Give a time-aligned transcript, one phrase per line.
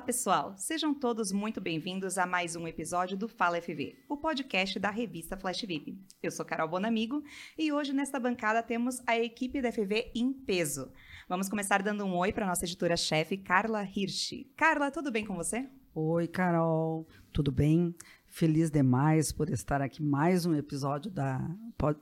[0.00, 0.54] Olá, pessoal!
[0.56, 5.36] Sejam todos muito bem-vindos a mais um episódio do Fala FV, o podcast da revista
[5.36, 6.02] Flash VIP.
[6.22, 7.22] Eu sou Carol Bonamigo
[7.58, 10.90] e hoje nesta bancada temos a equipe da FV em peso.
[11.28, 14.46] Vamos começar dando um oi para nossa editora-chefe, Carla Hirsch.
[14.56, 15.68] Carla, tudo bem com você?
[15.94, 17.94] Oi, Carol, tudo bem?
[18.26, 21.36] Feliz demais por estar aqui mais um episódio da,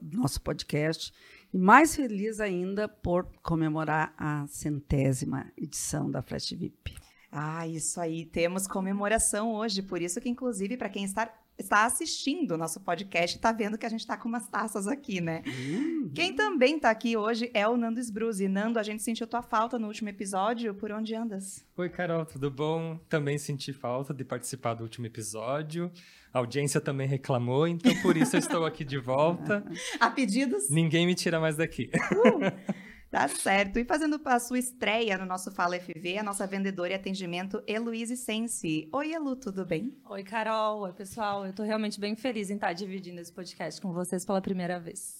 [0.01, 1.13] do nosso podcast
[1.53, 7.08] e mais feliz ainda por comemorar a centésima edição da Flash VIP.
[7.31, 8.25] Ah, isso aí.
[8.25, 13.37] Temos comemoração hoje, por isso que, inclusive, para quem está, está assistindo o nosso podcast,
[13.37, 15.43] está vendo que a gente está com umas taças aqui, né?
[15.47, 16.11] Uhum.
[16.15, 18.49] Quem também está aqui hoje é o Nando Sbruzzi.
[18.49, 20.75] Nando, a gente sentiu tua falta no último episódio.
[20.75, 21.65] Por onde andas?
[21.77, 22.99] Oi, Carol, tudo bom?
[23.09, 25.93] Também senti falta de participar do último episódio.
[26.33, 29.65] A audiência também reclamou, então por isso eu estou aqui de volta.
[29.99, 30.69] a pedidos?
[30.69, 31.91] Ninguém me tira mais daqui.
[31.95, 32.79] Uh.
[33.11, 33.79] Tá certo.
[33.79, 38.17] E fazendo a sua estreia no nosso Fala FV, a nossa vendedora e atendimento, Heloise
[38.17, 38.89] Sensi.
[38.93, 39.97] Oi, Elu, tudo bem?
[40.05, 40.81] Oi, Carol.
[40.81, 41.47] Oi, pessoal.
[41.47, 45.18] Eu tô realmente bem feliz em estar dividindo esse podcast com vocês pela primeira vez.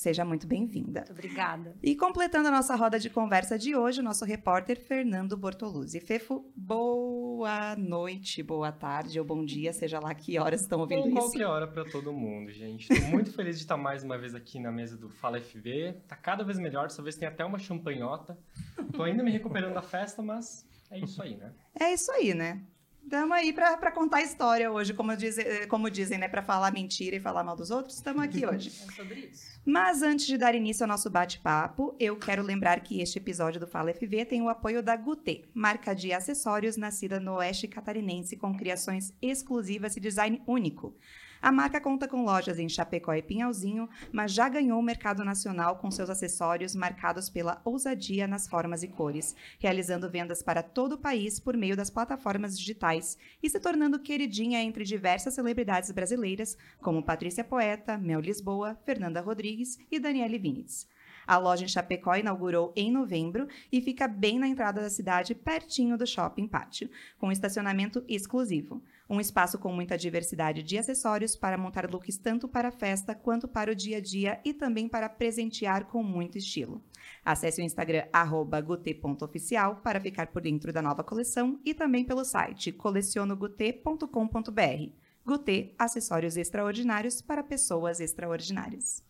[0.00, 1.00] Seja muito bem-vinda.
[1.00, 1.76] Muito obrigada.
[1.82, 6.00] E completando a nossa roda de conversa de hoje, o nosso repórter Fernando Bortoluzzi.
[6.00, 11.08] Fefo, boa noite, boa tarde ou bom dia, seja lá que horas estão ouvindo Bom,
[11.08, 11.18] isso.
[11.18, 12.90] Qualquer hora para todo mundo, gente.
[12.90, 15.96] Estou muito feliz de estar mais uma vez aqui na mesa do Fala FV.
[16.08, 18.38] Tá cada vez melhor, dessa vez tem até uma champanhota.
[18.94, 21.52] Tô ainda me recuperando da festa, mas é isso aí, né?
[21.78, 22.62] É isso aí, né?
[23.02, 25.36] Estamos aí para contar a história hoje, como, diz,
[25.68, 26.28] como dizem, né?
[26.28, 28.70] Para falar mentira e falar mal dos outros, estamos aqui hoje.
[28.90, 29.60] É sobre isso.
[29.64, 33.66] Mas antes de dar início ao nosso bate-papo, eu quero lembrar que este episódio do
[33.66, 38.56] Fala FV tem o apoio da Gutê, marca de acessórios nascida no Oeste Catarinense com
[38.56, 40.96] criações exclusivas e design único.
[41.42, 45.76] A marca conta com lojas em Chapecó e Pinhalzinho, mas já ganhou o mercado nacional
[45.76, 50.98] com seus acessórios marcados pela ousadia nas formas e cores, realizando vendas para todo o
[50.98, 57.02] país por meio das plataformas digitais e se tornando queridinha entre diversas celebridades brasileiras, como
[57.02, 60.86] Patrícia Poeta, Mel Lisboa, Fernanda Rodrigues e Daniele Vinitz.
[61.26, 65.96] A loja em Chapecó inaugurou em novembro e fica bem na entrada da cidade, pertinho
[65.96, 68.82] do Shopping Pátio, com estacionamento exclusivo.
[69.08, 73.48] Um espaço com muita diversidade de acessórios para montar looks tanto para a festa quanto
[73.48, 76.80] para o dia a dia e também para presentear com muito estilo.
[77.24, 78.04] Acesse o Instagram
[78.64, 84.92] @gute.oficial para ficar por dentro da nova coleção e também pelo site colecionogute.com.br.
[85.26, 89.09] Gute, acessórios extraordinários para pessoas extraordinárias.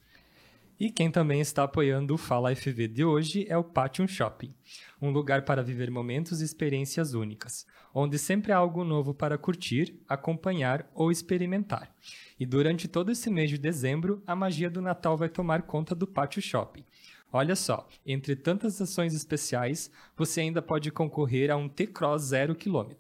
[0.81, 4.55] E quem também está apoiando o Fala FV de hoje é o Pation Shopping,
[4.99, 10.01] um lugar para viver momentos e experiências únicas, onde sempre há algo novo para curtir,
[10.09, 11.95] acompanhar ou experimentar.
[12.39, 16.07] E durante todo esse mês de dezembro, a magia do Natal vai tomar conta do
[16.07, 16.87] Pátio Shopping.
[17.31, 22.93] Olha só, entre tantas ações especiais, você ainda pode concorrer a um T-Cross 0 km.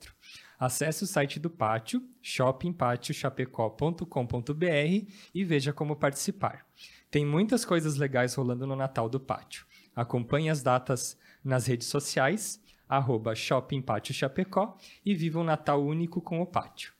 [0.58, 6.66] Acesse o site do Pátio, shoppingpatiochapecó.com.br e veja como participar.
[7.10, 9.66] Tem muitas coisas legais rolando no Natal do Pátio.
[9.94, 16.21] Acompanhe as datas nas redes sociais, arroba Shopping Pátio Chapecó e viva um Natal único
[16.21, 16.93] com o Pátio.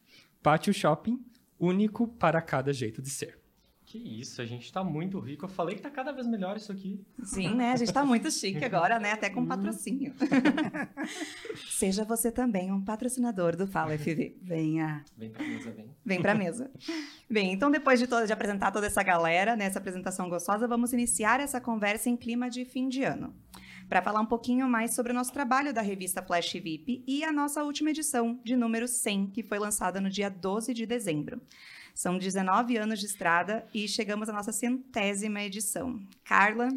[0.43, 1.25] Pátio Shopping,
[1.59, 3.40] único para cada jeito de ser.
[3.91, 5.47] Que isso, a gente tá muito rico.
[5.47, 7.05] Eu falei que tá cada vez melhor isso aqui.
[7.25, 7.73] Sim, né?
[7.73, 9.11] A gente tá muito chique agora, né?
[9.11, 10.15] Até com patrocínio.
[11.69, 14.37] Seja você também um patrocinador do Fala FV.
[14.41, 15.05] Venha.
[15.19, 15.91] Vem pra mesa, vem.
[16.05, 16.71] Vem pra mesa.
[17.29, 21.41] Bem, então depois de, de apresentar toda essa galera, nessa né, apresentação gostosa, vamos iniciar
[21.41, 23.35] essa conversa em clima de fim de ano.
[23.89, 27.33] Para falar um pouquinho mais sobre o nosso trabalho da revista Flash VIP e a
[27.33, 31.43] nossa última edição, de número 100, que foi lançada no dia 12 de dezembro.
[31.95, 36.01] São 19 anos de estrada e chegamos à nossa centésima edição.
[36.25, 36.69] Carla,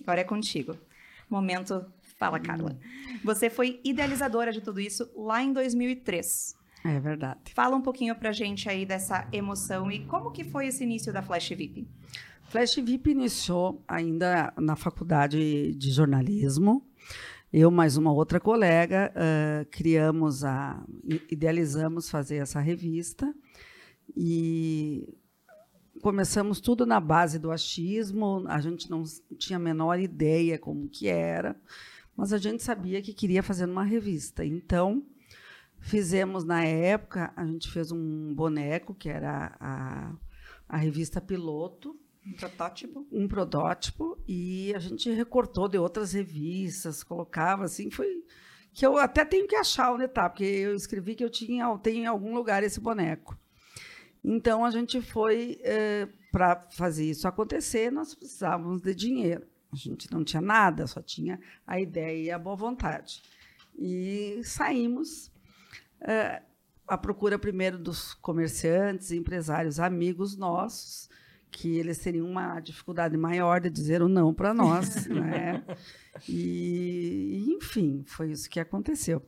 [0.00, 0.76] agora é contigo.
[1.28, 1.84] Momento,
[2.18, 2.78] fala, Carla.
[3.24, 6.56] Você foi idealizadora de tudo isso lá em 2003.
[6.84, 7.52] É verdade.
[7.54, 11.22] Fala um pouquinho pra gente aí dessa emoção e como que foi esse início da
[11.22, 11.86] Flash VIP?
[12.48, 16.86] Flash VIP iniciou ainda na faculdade de jornalismo.
[17.52, 20.82] Eu mais uma outra colega uh, criamos a,
[21.30, 23.32] idealizamos fazer essa revista
[24.16, 25.16] e
[26.00, 29.02] começamos tudo na base do achismo, a gente não
[29.38, 31.56] tinha a menor ideia como que era,
[32.16, 34.44] mas a gente sabia que queria fazer uma revista.
[34.44, 35.04] Então,
[35.78, 40.12] fizemos na época, a gente fez um boneco, que era a,
[40.68, 43.06] a revista Piloto, um protótipo?
[43.10, 48.24] Um protótipo, e a gente recortou de outras revistas, colocava assim, foi
[48.72, 52.04] que eu até tenho que achar onde está, porque eu escrevi que eu tinha, tem
[52.04, 53.36] em algum lugar esse boneco.
[54.24, 59.46] Então a gente foi é, para fazer isso acontecer, nós precisávamos de dinheiro.
[59.72, 63.22] A gente não tinha nada, só tinha a ideia e a boa vontade.
[63.78, 65.32] E saímos
[66.00, 66.42] é,
[66.86, 71.08] a procura primeiro dos comerciantes, empresários, amigos nossos,
[71.50, 75.64] que eles teriam uma dificuldade maior de dizer o não para nós, né?
[76.28, 79.22] E, enfim, foi isso que aconteceu.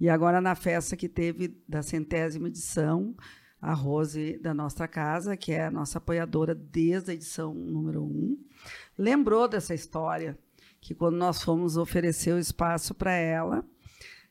[0.00, 3.16] E agora na festa que teve da centésima edição,
[3.60, 8.38] a Rose da nossa casa, que é a nossa apoiadora desde a edição número um,
[8.96, 10.38] lembrou dessa história,
[10.80, 13.64] que quando nós fomos oferecer o espaço para ela,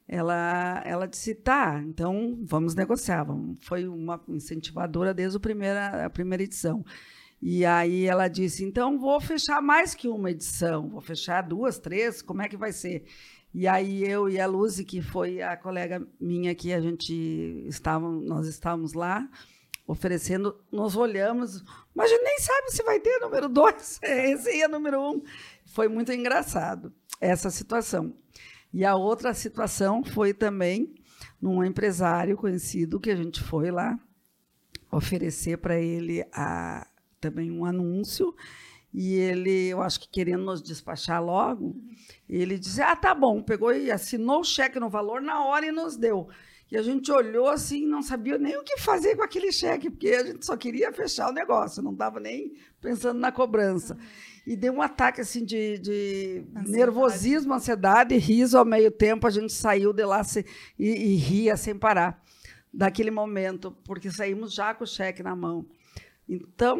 [0.07, 3.25] ela, ela disse, tá, então vamos negociar.
[3.25, 3.57] Vamos.
[3.62, 6.85] Foi uma incentivadora desde a primeira, a primeira edição.
[7.41, 12.21] E aí ela disse: então vou fechar mais que uma edição, vou fechar duas, três,
[12.21, 13.03] como é que vai ser?
[13.53, 17.13] E aí eu e a Luzi, que foi a colega minha que a gente
[17.67, 19.27] estava, nós estávamos lá
[19.88, 21.63] oferecendo, nós olhamos,
[21.95, 25.23] mas a gente nem sabe se vai ter número dois, esse aí é número um.
[25.65, 28.13] Foi muito engraçado essa situação.
[28.73, 30.93] E a outra situação foi também
[31.41, 33.97] num empresário conhecido que a gente foi lá
[34.91, 36.85] oferecer para ele a
[37.19, 38.35] também um anúncio
[38.99, 41.79] e ele, eu acho que querendo nos despachar logo,
[42.27, 43.44] ele disse: Ah, tá bom.
[43.44, 46.27] Pegou e assinou o cheque no valor na hora e nos deu.
[46.71, 50.09] E a gente olhou assim, não sabia nem o que fazer com aquele cheque, porque
[50.09, 53.95] a gente só queria fechar o negócio, não estava nem pensando na cobrança.
[54.47, 59.27] E deu um ataque assim de, de nervosismo, ansiedade, riso ao meio tempo.
[59.27, 60.43] A gente saiu de lá se,
[60.77, 62.19] e, e ria sem parar
[62.73, 65.67] daquele momento, porque saímos já com o cheque na mão.
[66.29, 66.77] Então,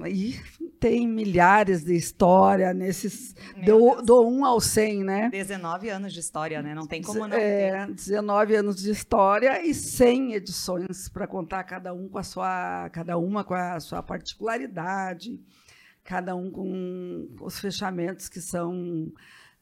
[0.00, 0.40] aí
[0.80, 5.28] tem milhares de história nesses do, do 1 ao 100, né?
[5.30, 6.74] 19 anos de história, né?
[6.74, 7.92] Não tem como não é, ter.
[7.92, 13.18] 19 anos de história e 100 edições para contar cada um com a sua cada
[13.18, 15.38] uma com a sua particularidade,
[16.02, 19.12] cada um com os fechamentos que são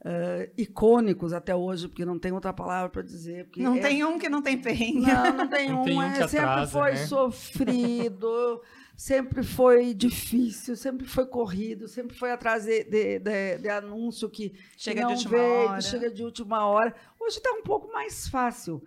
[0.05, 3.49] Uh, icônicos até hoje, porque não tem outra palavra para dizer.
[3.57, 3.81] Não é...
[3.81, 5.01] tem um que não tem perrengue.
[5.01, 5.85] Não, não tem não um.
[5.85, 7.07] Tem um é, sempre atrasa, foi né?
[7.07, 8.63] sofrido
[8.97, 14.55] sempre foi difícil, sempre foi corrido, sempre foi atrás de, de, de, de anúncio que
[14.77, 15.81] chega que de última veio, hora.
[15.81, 16.95] chega de última hora.
[17.21, 18.83] Hoje está um pouco mais fácil.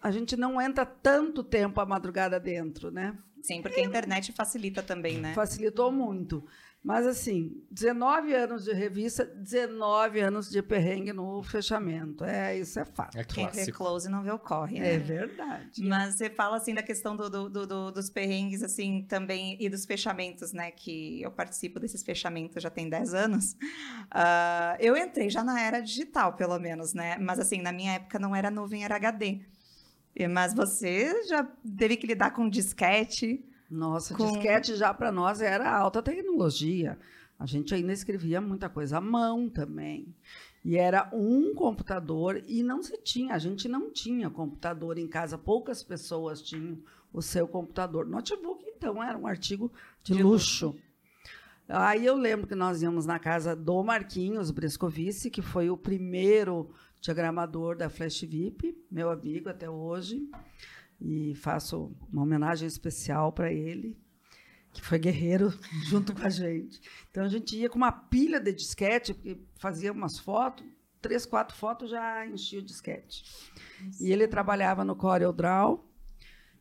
[0.00, 3.16] A gente não entra tanto tempo a madrugada dentro, né?
[3.42, 5.32] Sim, porque a internet facilita também, né?
[5.34, 6.44] Facilitou muito.
[6.88, 12.24] Mas, assim, 19 anos de revista, 19 anos de perrengue no fechamento.
[12.24, 13.18] É, isso é fato.
[13.18, 14.94] É Quem vê close não vê o corre, né?
[14.94, 15.84] É verdade.
[15.84, 19.84] Mas você fala, assim, da questão do, do, do, dos perrengues, assim, também, e dos
[19.84, 20.70] fechamentos, né?
[20.70, 23.52] Que eu participo desses fechamentos já tem 10 anos.
[23.52, 27.18] Uh, eu entrei já na era digital, pelo menos, né?
[27.18, 29.42] Mas, assim, na minha época não era nuvem, era HD.
[30.30, 31.44] Mas você já
[31.76, 34.32] teve que lidar com disquete, nossa, com...
[34.32, 36.98] disquete já para nós era alta tecnologia.
[37.38, 40.14] A gente ainda escrevia muita coisa à mão também.
[40.64, 45.38] E era um computador e não se tinha, a gente não tinha computador em casa,
[45.38, 46.78] poucas pessoas tinham
[47.12, 48.06] o seu computador.
[48.06, 49.72] Notebook, então, era um artigo
[50.02, 50.66] de, de luxo.
[50.66, 50.82] luxo.
[51.68, 56.70] Aí eu lembro que nós íamos na casa do Marquinhos Brescovici, que foi o primeiro
[57.00, 60.28] diagramador da Flash VIP, meu amigo até hoje
[61.00, 63.96] e faço uma homenagem especial para ele,
[64.72, 65.52] que foi guerreiro
[65.86, 66.80] junto com a gente.
[67.10, 70.66] Então a gente ia com uma pilha de disquete, porque fazia umas fotos,
[71.00, 73.24] três, quatro fotos já enchia o disquete.
[74.00, 75.88] E ele trabalhava no CorelDRAW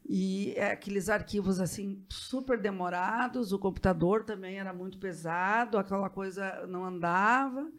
[0.09, 6.65] e é aqueles arquivos assim super demorados, o computador também era muito pesado, aquela coisa
[6.67, 7.69] não andava.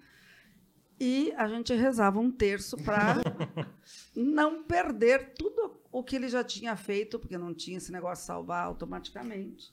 [1.00, 3.16] E a gente rezava um terço para
[4.14, 8.26] não perder tudo o que ele já tinha feito, porque não tinha esse negócio de
[8.26, 9.73] salvar automaticamente.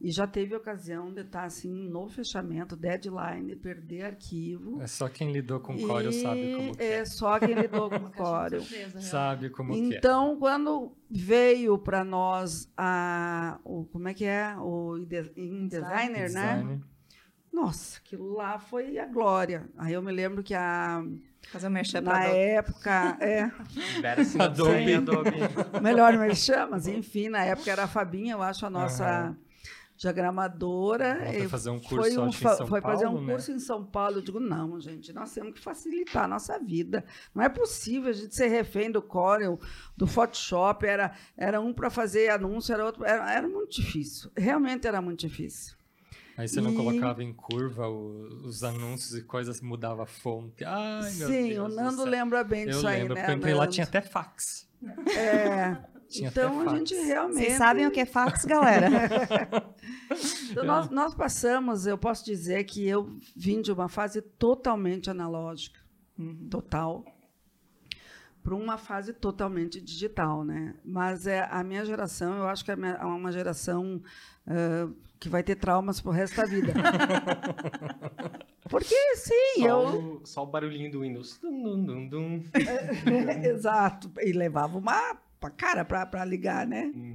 [0.00, 4.80] E já teve ocasião de estar assim no fechamento, deadline, perder arquivo.
[4.80, 6.86] É só quem lidou com Corel sabe como é.
[6.86, 8.62] É só quem lidou com Corel.
[8.98, 9.96] sabe como então, é.
[9.98, 16.30] Então, quando veio para nós a o como é que é o InDesigner, Designer.
[16.32, 16.80] né?
[17.52, 19.68] Nossa, aquilo lá foi a glória.
[19.76, 21.04] Aí eu me lembro que a
[21.48, 23.50] Fazer o merchan Na época, é.
[24.38, 24.94] Adobe.
[24.94, 25.30] Adobe.
[25.82, 29.36] Melhor merchan, mas enfim, na época era a Fabinha, eu acho, a nossa uhum.
[29.96, 31.18] diagramadora.
[31.26, 33.32] foi fazer um curso foi um, em São Foi fazer um né?
[33.32, 34.18] curso em São Paulo.
[34.18, 37.04] Eu digo, não, gente, nós temos que facilitar a nossa vida.
[37.34, 39.58] Não é possível a gente ser refém do Corel,
[39.96, 40.86] do Photoshop.
[40.86, 43.04] Era, era um para fazer anúncio, era outro.
[43.04, 44.30] Era, era muito difícil.
[44.36, 45.79] Realmente era muito difícil.
[46.40, 50.64] Aí você não colocava em curva o, os anúncios e coisas, mudava a fonte.
[50.64, 53.26] Ai, meu Sim, Deus o Nando lembra bem disso eu aí, lembro, né?
[53.28, 54.66] Eu entrei lá tinha até fax.
[55.14, 55.76] É.
[56.08, 57.44] Tinha então a gente realmente.
[57.44, 58.88] Vocês sabem o que é fax, galera?
[60.50, 65.78] então, nós, nós passamos, eu posso dizer que eu vim de uma fase totalmente analógica.
[66.18, 66.48] Uhum.
[66.50, 67.04] Total.
[68.42, 70.74] para uma fase totalmente digital, né?
[70.84, 74.02] Mas é a minha geração, eu acho que é é uma geração
[74.48, 76.72] uh, que vai ter traumas pro resto da vida.
[78.68, 81.38] Porque sim, Só, eu o, só o barulhinho do Windows.
[81.38, 82.42] Dum, dum, dum, dum.
[83.44, 85.18] exato, e levava uma
[85.56, 86.90] cara para ligar, né?
[86.94, 87.14] Uhum.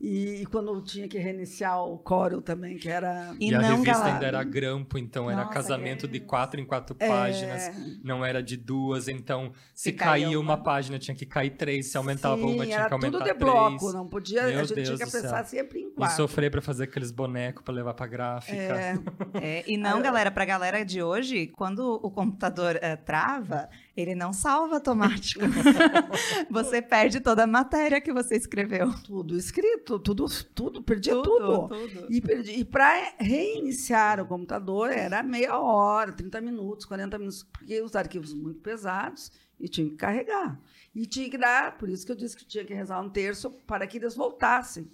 [0.00, 3.92] E, e quando tinha que reiniciar o Corel também, que era E, E, a revista
[3.92, 4.14] galera.
[4.14, 6.20] ainda era grampo, então era Nossa, casamento de é.
[6.20, 7.06] quatro em quatro É.
[7.06, 7.70] páginas.
[8.02, 10.62] Não era de duas, então se, Se caía uma uma.
[10.62, 13.34] página tinha que cair três, se aumentava Sim, uma tinha era que aumentar tudo de
[13.38, 13.52] três.
[13.52, 16.16] bloco, não podia, Meu a gente Deus tinha que pensar sempre em E quatro.
[16.16, 18.56] sofrer pra fazer aqueles bonecos pra levar pra gráfica.
[18.56, 18.94] É,
[19.34, 24.32] É, e não, galera, pra galera de hoje, quando o computador eh, trava, ele não
[24.32, 25.40] salva automático.
[26.50, 28.92] você perde toda a matéria que você escreveu.
[29.04, 31.68] tudo escrito, tudo, tudo, perdia tudo.
[31.68, 32.06] tudo.
[32.08, 37.80] E, perdi- e para reiniciar o computador era meia hora, 30 minutos, 40 minutos, porque
[37.82, 40.60] os arquivos muito pesados e tinha que carregar.
[40.94, 43.50] E tinha que dar, por isso que eu disse que tinha que rezar um terço
[43.66, 44.88] para que eles voltassem.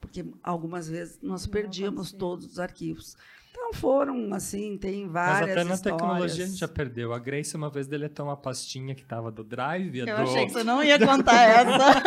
[0.00, 2.18] Porque algumas vezes nós perdíamos acontecia.
[2.18, 3.16] todos os arquivos.
[3.56, 6.00] Então foram assim, tem Mas várias até na histórias.
[6.00, 7.12] tecnologia a gente já perdeu.
[7.12, 10.12] A Grace uma vez deletou uma pastinha que tava do Drive, Eu do...
[10.12, 12.02] achei que você não ia contar essa.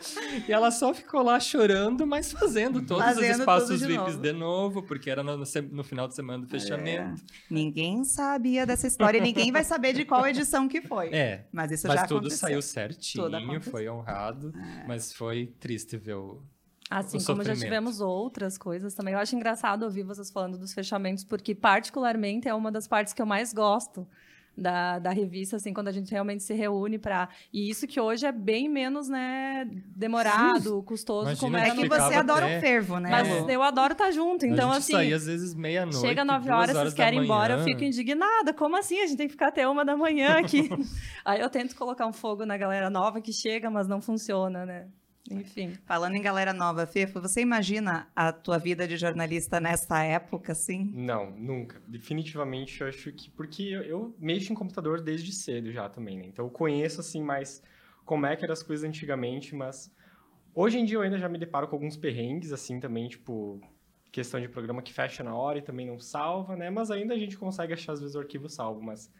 [0.48, 4.22] e ela só ficou lá chorando, mas fazendo todos Fazendo os espaços de VIPs novo.
[4.22, 7.22] de novo, porque era no, no final de semana do fechamento.
[7.50, 11.08] ninguém sabia dessa história e ninguém vai saber de qual edição que foi.
[11.12, 12.38] É, Mas isso mas já tudo aconteceu.
[12.38, 14.54] saiu certinho, Tudo foi honrado,
[14.88, 16.42] mas foi triste ver o...
[16.90, 19.14] Assim o como já tivemos outras coisas também.
[19.14, 23.22] Eu acho engraçado ouvir vocês falando dos fechamentos, porque particularmente é uma das partes que
[23.22, 24.08] eu mais gosto
[24.56, 28.26] da, da revista, assim, quando a gente realmente se reúne para E isso que hoje
[28.26, 32.46] é bem menos, né, demorado, custoso, Imagina como É era que no ficava você adora
[32.46, 33.08] até- um fervo, né?
[33.08, 33.50] Mas Lu?
[33.50, 34.92] eu adoro estar junto, então a gente assim.
[34.92, 37.84] saía às vezes meia-noite, Chega nove duas horas, horas vocês querem ir embora, eu fico
[37.84, 38.52] indignada.
[38.52, 39.00] Como assim?
[39.00, 40.68] A gente tem que ficar até uma da manhã aqui.
[41.24, 44.88] Aí eu tento colocar um fogo na galera nova que chega, mas não funciona, né?
[45.28, 45.74] Enfim.
[45.84, 50.90] Falando em galera nova, Fefo, você imagina a tua vida de jornalista nessa época, assim?
[50.94, 51.80] Não, nunca.
[51.86, 53.30] Definitivamente eu acho que.
[53.30, 56.26] Porque eu, eu mexo em computador desde cedo já também, né?
[56.26, 57.62] Então eu conheço assim mais
[58.04, 59.94] como é que eram as coisas antigamente, mas
[60.54, 63.60] hoje em dia eu ainda já me deparo com alguns perrengues, assim, também, tipo,
[64.10, 66.70] questão de programa que fecha na hora e também não salva, né?
[66.70, 69.12] Mas ainda a gente consegue achar às vezes o arquivo salvo, mas.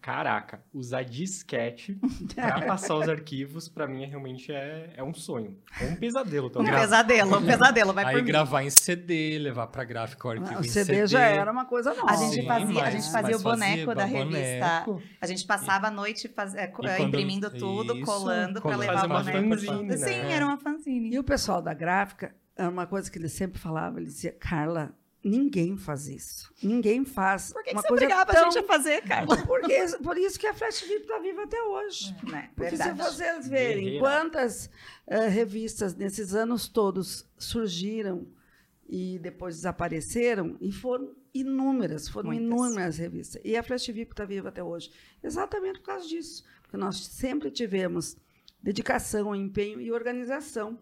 [0.00, 1.98] Caraca, usar disquete
[2.34, 5.58] pra passar os arquivos, pra mim, é, realmente é, é um sonho.
[5.80, 6.72] É um pesadelo Um também.
[6.72, 8.28] pesadelo, um pesadelo, vai Aí por mim.
[8.28, 11.92] gravar em CD, levar pra gráfica o arquivo O em CD já era uma coisa
[11.92, 12.08] nova.
[12.12, 14.92] A gente Sim, fazia, a mas- gente fazia o boneco fazia da boneco.
[14.92, 15.16] revista.
[15.20, 18.80] A gente passava a noite faz- é, é, quando- imprimindo tudo, Isso, colando pra colando.
[18.80, 19.48] levar o uma boneco.
[19.48, 19.96] fanzine, né?
[19.96, 21.14] Sim, era uma fanzine.
[21.14, 24.94] E o pessoal da gráfica, era uma coisa que ele sempre falava, ele dizia, Carla,
[25.26, 26.52] ninguém faz isso.
[26.62, 28.42] Ninguém faz Por que, que uma você coisa obrigava tão...
[28.48, 29.36] a gente a fazer, Carla?
[29.44, 32.14] Porque, por isso que a Flash VIP está viva até hoje.
[32.22, 33.02] Né, Porque Verdade.
[33.02, 34.70] se vocês verem quantas
[35.06, 38.26] eh, revistas nesses anos todos surgiram
[38.88, 42.46] e depois desapareceram, e foram inúmeras, foram Muitas.
[42.46, 43.42] inúmeras revistas.
[43.44, 44.92] E a Flash VIP está viva até hoje.
[45.22, 46.44] Exatamente por causa disso.
[46.62, 48.16] Porque nós sempre tivemos
[48.62, 50.78] dedicação, empenho e organização.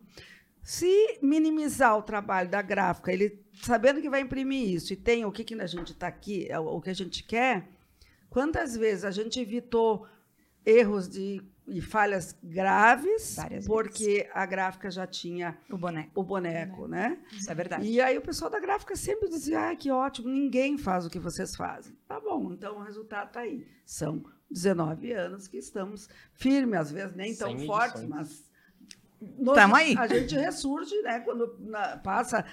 [0.62, 5.32] Se minimizar o trabalho da gráfica, ele sabendo que vai imprimir isso e tem o
[5.32, 7.68] que, que a gente está aqui, é o que a gente quer,
[8.30, 10.06] quantas vezes a gente evitou
[10.66, 16.86] erros de, e falhas graves, Várias porque a gráfica já tinha O boneco, o boneco,
[16.88, 17.18] né?
[17.32, 17.86] isso é verdade.
[17.86, 21.18] E aí o pessoal da gráfica sempre dizia, ah, que ótimo, ninguém faz o que
[21.18, 21.94] vocês fazem.
[22.08, 23.66] Tá bom, então o resultado está aí.
[23.84, 28.08] São 19 anos que estamos firmes, às vezes nem tão Sem fortes, edições.
[28.10, 28.50] mas
[29.38, 29.94] nós- Tamo aí.
[29.98, 32.44] a gente ressurge, né, quando na- passa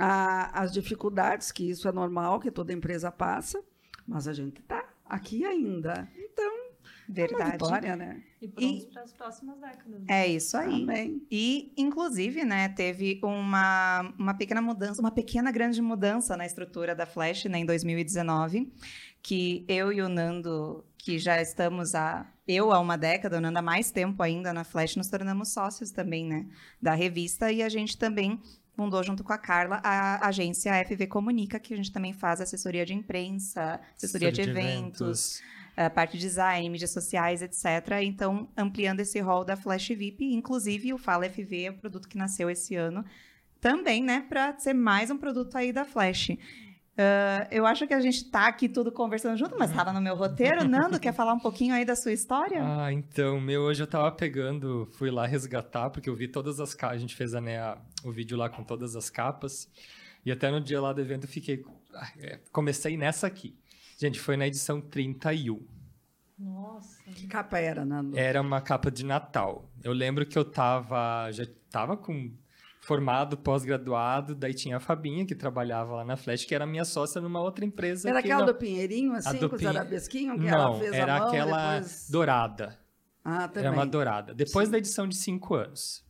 [0.00, 3.62] a- as dificuldades, que isso é normal, que toda empresa passa,
[4.06, 6.08] mas a gente está aqui ainda.
[6.16, 7.50] Então, é uma Verdade.
[7.52, 8.22] vitória, né?
[8.40, 10.02] E prontos para as próximas décadas.
[10.08, 10.82] É isso aí.
[10.82, 11.26] Amém.
[11.30, 17.04] E, inclusive, né, teve uma, uma pequena mudança, uma pequena grande mudança na estrutura da
[17.06, 18.72] Flash né, em 2019,
[19.22, 23.58] que eu e o Nando, que já estamos há, eu há uma década, o Nando
[23.58, 26.46] há mais tempo ainda na Flash, nos tornamos sócios também, né,
[26.80, 28.40] da revista, e a gente também
[28.80, 32.86] fundou junto com a Carla a agência FV Comunica, que a gente também faz assessoria
[32.86, 35.42] de imprensa, assessoria de, eventos,
[35.76, 38.00] a parte de design, mídias sociais, etc.
[38.02, 42.16] Então, ampliando esse rol da Flash VIP, inclusive o Fala FV é o produto que
[42.16, 43.04] nasceu esse ano,
[43.60, 46.30] também, né, para ser mais um produto aí da Flash.
[47.02, 50.14] Ah, eu acho que a gente tá aqui tudo conversando junto, mas estava no meu
[50.14, 50.62] roteiro.
[50.68, 52.60] Nando, quer falar um pouquinho aí da sua história?
[52.62, 56.74] Ah, então, meu, hoje eu tava pegando, fui lá resgatar, porque eu vi todas as
[56.74, 59.66] capas, a gente fez né, a- o vídeo lá com todas as capas,
[60.26, 61.64] e até no dia lá do evento eu fiquei,
[61.94, 63.56] ah, é, comecei nessa aqui.
[63.98, 65.60] Gente, foi na edição 31.
[66.38, 67.02] Nossa.
[67.14, 68.16] Que capa era, Nando?
[68.18, 69.70] Era uma capa de Natal.
[69.82, 71.30] Eu lembro que eu tava.
[71.32, 72.32] Já tava com
[72.90, 77.20] formado, pós-graduado, daí tinha a Fabinha, que trabalhava lá na Flash, que era minha sócia
[77.20, 78.08] numa outra empresa.
[78.08, 78.52] Era que aquela não...
[78.52, 81.28] do Pinheirinho, assim, do com os Pinhe- arabesquinhos, que Não, ela fez era a mão,
[81.28, 82.10] aquela depois...
[82.10, 82.78] dourada.
[83.24, 83.68] Ah, também.
[83.68, 84.34] Era uma dourada.
[84.34, 84.72] Depois Sim.
[84.72, 86.04] da edição de cinco anos.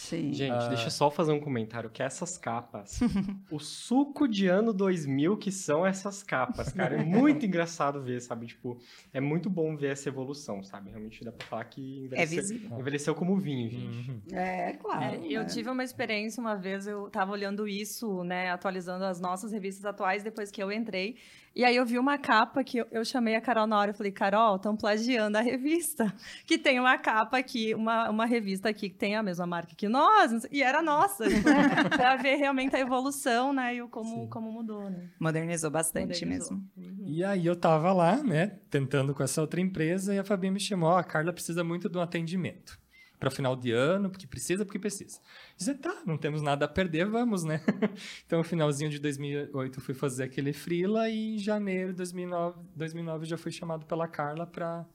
[0.00, 0.32] Sim.
[0.32, 0.68] Gente, Ah.
[0.68, 3.00] deixa eu só fazer um comentário, que essas capas,
[3.50, 8.46] o suco de ano 2000 que são essas capas, cara, é muito engraçado ver, sabe,
[8.46, 8.78] tipo,
[9.12, 12.78] é muito bom ver essa evolução, sabe, realmente dá pra falar que É envelheceu, visível.
[12.78, 14.08] envelheceu como vinho, gente.
[14.10, 14.20] Uhum.
[14.32, 15.02] É, claro.
[15.04, 15.46] É, eu né?
[15.48, 20.22] tive uma experiência uma vez, eu estava olhando isso, né, atualizando as nossas revistas atuais
[20.22, 21.16] depois que eu entrei.
[21.58, 23.94] E aí eu vi uma capa que eu, eu chamei a Carol na hora, eu
[23.94, 26.14] falei, Carol, estão plagiando a revista.
[26.46, 29.88] Que tem uma capa aqui, uma, uma revista aqui que tem a mesma marca que
[29.88, 31.24] nós, e era nossa,
[31.90, 34.28] para ver realmente a evolução, né, e o como, Sim.
[34.28, 35.10] como mudou, né.
[35.18, 36.56] Modernizou bastante Modernizou.
[36.56, 37.04] mesmo.
[37.04, 40.60] E aí eu tava lá, né, tentando com essa outra empresa, e a Fabinha me
[40.60, 42.78] chamou, ó, a Carla precisa muito de um atendimento.
[43.18, 45.18] Para final de ano, porque precisa, porque precisa.
[45.56, 47.60] Disse, tá, não temos nada a perder, vamos, né?
[48.24, 52.60] então, no finalzinho de 2008, eu fui fazer aquele freela, e em janeiro de 2009,
[52.76, 54.86] 2009 eu já fui chamado pela Carla para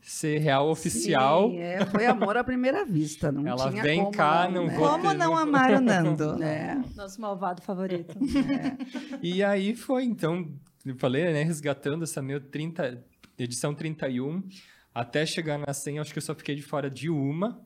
[0.00, 1.50] ser real oficial.
[1.50, 3.30] Sim, é, foi amor à primeira vista.
[3.30, 4.74] Não Ela tinha vem como cá, não, né?
[4.76, 6.36] vou- Como não amar o Nando?
[6.42, 8.16] É, Nosso malvado favorito.
[9.22, 10.52] E aí foi, então,
[10.84, 13.04] eu falei, né, resgatando essa meu 30,
[13.38, 14.42] edição 31,
[14.94, 17.60] até chegar na 100, acho que eu só fiquei de fora de uma.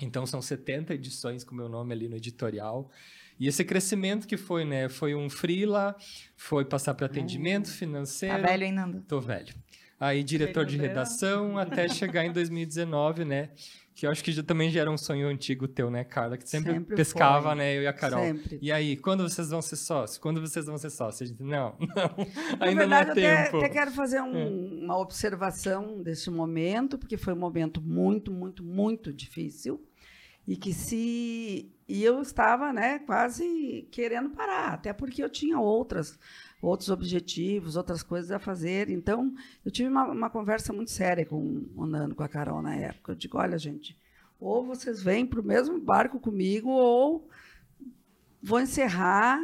[0.00, 2.90] Então são 70 edições com meu nome ali no editorial.
[3.38, 5.96] E esse crescimento que foi, né, foi um freela,
[6.36, 8.40] foi passar para atendimento financeiro.
[8.40, 9.00] Tá velho, hein, Nando?
[9.06, 9.54] Tô velho.
[10.00, 13.50] Aí, diretor de redação, até chegar em 2019, né?
[13.94, 16.36] Que eu acho que já, também já era um sonho antigo teu, né, Carla?
[16.36, 17.58] Que sempre, Sempre pescava, foi.
[17.58, 18.20] né, eu e a Carol.
[18.22, 18.56] sempre.
[18.62, 20.16] E aí, quando vocês vão ser sócios?
[20.18, 21.32] Quando vocês vão ser sócios?
[21.40, 21.86] Não, não,
[22.60, 23.56] Na ainda verdade, não é eu até, tempo.
[23.56, 29.12] até quero fazer um- uma observação desse momento, porque foi um momento muito, muito, muito
[29.12, 29.84] difícil.
[30.48, 31.70] E que se.
[31.86, 36.18] E eu estava né, quase querendo parar, até porque eu tinha outras,
[36.62, 38.88] outros objetivos, outras coisas a fazer.
[38.88, 42.74] Então, eu tive uma, uma conversa muito séria com o Nando, com a Carol na
[42.74, 43.12] época.
[43.12, 43.94] Eu digo: olha, gente,
[44.40, 47.28] ou vocês vêm para o mesmo barco comigo, ou
[48.42, 49.38] vou encerrar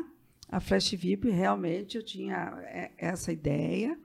[0.49, 1.29] a Flash VIP.
[1.29, 3.99] Realmente, eu tinha é, essa ideia.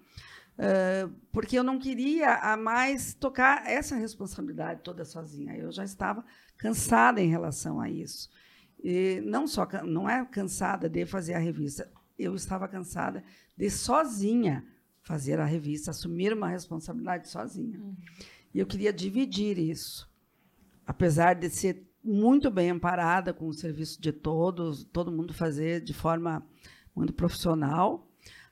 [0.59, 5.55] Uh, porque eu não queria a mais tocar essa responsabilidade toda sozinha.
[5.55, 6.25] Eu já estava
[6.57, 8.29] cansada em relação a isso.
[8.83, 13.23] E não só não é cansada de fazer a revista, eu estava cansada
[13.55, 14.65] de sozinha
[15.01, 17.79] fazer a revista, assumir uma responsabilidade sozinha.
[18.53, 20.09] E eu queria dividir isso.
[20.85, 25.93] Apesar de ser muito bem amparada com o serviço de todos, todo mundo fazer de
[25.93, 26.45] forma
[26.93, 28.08] muito profissional,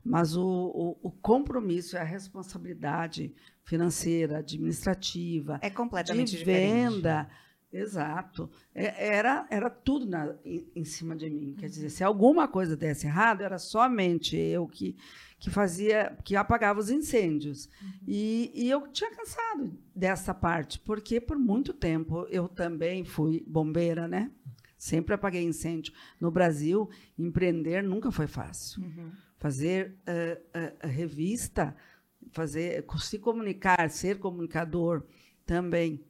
[0.08, 7.02] mas o, o, o compromisso e a responsabilidade financeira, administrativa, É completamente de diferente.
[7.02, 7.30] venda,
[7.72, 11.54] exato, É- era, era tudo na- em, em cima de mim.
[11.58, 14.96] Quer dizer, se alguma coisa desse errado, era somente eu que,
[15.39, 17.70] que fazia, que apagava os incêndios.
[18.08, 24.08] E, e eu tinha cansado dessa parte, porque por muito tempo eu também fui bombeira,
[24.08, 24.32] né?
[24.78, 25.91] Sempre apaguei incêndio.
[26.22, 29.12] No Brasil, empreender nunca foi fácil Uhum.
[29.38, 31.76] Fazer eh, eh, revista,
[32.32, 35.04] fazer se comunicar, ser comunicador
[35.45, 36.04] também,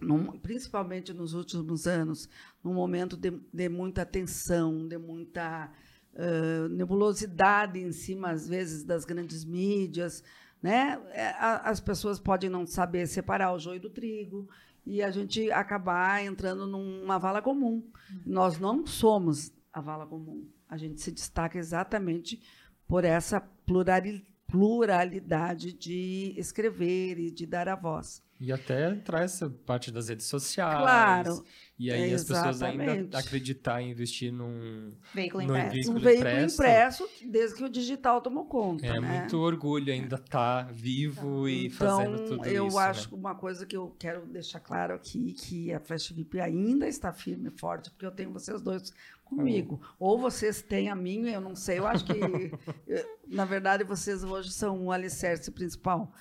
[0.00, 2.28] num- principalmente nos últimos anos,
[2.62, 5.70] num momento de, de muita tensão, de muita
[6.14, 10.22] eh, nebulosidade em cima às vezes das grandes mídias,
[10.62, 10.98] né?
[11.38, 14.48] A- As pessoas podem não saber separar o joio do trigo
[14.86, 17.82] e a gente acabar entrando numa vala comum.
[18.26, 20.46] Nós não somos a vala comum.
[20.74, 22.42] A gente se destaca exatamente
[22.88, 28.20] por essa plurali- pluralidade de escrever e de dar a voz.
[28.40, 30.78] E até traz essa parte das redes sociais.
[30.80, 31.44] Claro,
[31.78, 34.90] E aí as pessoas ainda acreditar em investir num.
[35.14, 35.72] Veículo No impresso.
[35.72, 36.54] veículo um veículo impresso.
[36.54, 38.84] impresso, desde que o digital tomou conta.
[38.86, 39.18] É né?
[39.20, 42.78] muito orgulho ainda estar vivo e fazendo Então, tudo eu isso.
[42.78, 43.08] acho né?
[43.08, 47.12] que uma coisa que eu quero deixar claro aqui, que a Flash VIP ainda está
[47.12, 48.92] firme e forte, porque eu tenho vocês dois
[49.24, 49.80] comigo.
[49.98, 51.78] Ou vocês têm a mim, eu não sei.
[51.78, 52.12] Eu acho que,
[52.88, 56.12] eh, na verdade, vocês hoje são o alicerce principal,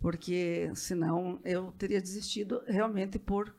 [0.00, 3.54] porque senão eu teria desistido realmente por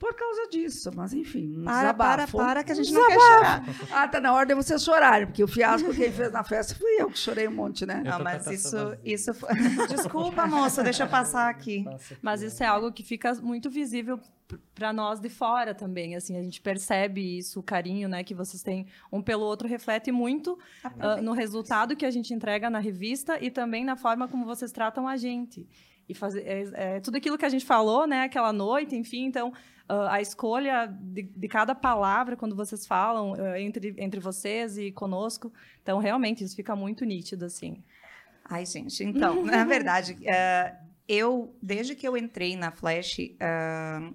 [0.00, 2.38] Por causa disso, mas enfim, um Para, para, desabafo.
[2.38, 3.64] para, que a gente Um não quer chorar.
[3.92, 6.96] Ah, tá na hora de vocês chorarem, porque o fiasco quem fez na festa fui
[6.98, 8.00] eu que chorei um monte, né?
[8.02, 9.00] Eu Não, mas isso, vazia.
[9.04, 9.50] isso foi...
[9.94, 11.84] Desculpa, moça, deixa eu passar aqui.
[12.22, 14.18] Mas isso é algo que fica muito visível
[14.74, 18.62] para nós de fora também, assim, a gente percebe isso, o carinho, né, que vocês
[18.62, 20.58] têm um pelo outro reflete muito
[20.98, 24.72] ah, no resultado que a gente entrega na revista e também na forma como vocês
[24.72, 25.68] tratam a gente.
[26.08, 29.52] E fazer é, é tudo aquilo que a gente falou, né, aquela noite, enfim, então
[29.90, 34.92] ah, a escolha de, de cada palavra quando vocês falam ah, entre, entre vocês e
[34.92, 37.82] conosco, então realmente isso fica muito nítido, assim.
[38.44, 40.76] Ai, gente, então, na verdade, eh,
[41.08, 44.12] eu, desde que eu entrei na Flash, ah,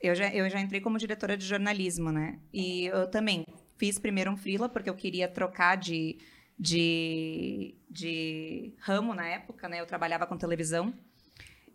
[0.00, 2.38] eu, já, eu já entrei como diretora de jornalismo, né?
[2.52, 3.44] E eu também
[3.76, 6.18] fiz primeiro um freela, porque eu queria trocar de,
[6.56, 9.80] de, de ramo na época, né?
[9.80, 10.94] Eu trabalhava com televisão.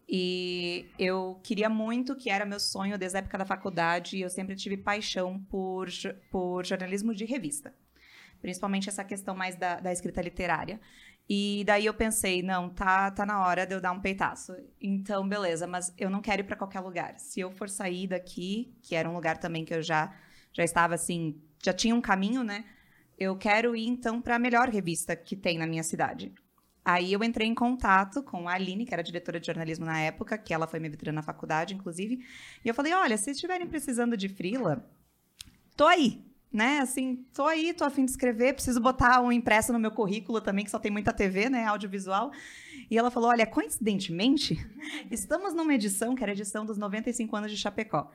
[0.08, 4.56] E eu queria muito, que era meu sonho desde a época da faculdade, eu sempre
[4.56, 5.88] tive paixão por,
[6.30, 7.74] por jornalismo de revista.
[8.42, 10.80] Principalmente essa questão mais da, da escrita literária.
[11.30, 14.54] E daí eu pensei, não, tá, tá na hora de eu dar um peitaço.
[14.82, 17.18] Então, beleza, mas eu não quero ir para qualquer lugar.
[17.18, 20.14] Se eu for sair daqui, que era um lugar também que eu já,
[20.52, 22.66] já estava assim, já tinha um caminho, né?
[23.18, 26.34] Eu quero ir então para a melhor revista que tem na minha cidade.
[26.86, 30.38] Aí eu entrei em contato com a Aline, que era diretora de jornalismo na época,
[30.38, 32.20] que ela foi minha vitrina na faculdade, inclusive.
[32.64, 34.86] E eu falei: olha, se estiverem precisando de frila,
[35.78, 36.22] tô aí.
[36.52, 39.90] Né, assim, tô aí, tô a fim de escrever, preciso botar um impresso no meu
[39.90, 42.32] currículo também, que só tem muita TV, né, audiovisual.
[42.92, 44.56] E ela falou: olha, coincidentemente,
[45.10, 48.12] estamos numa edição, que era a edição dos 95 anos de Chapecó,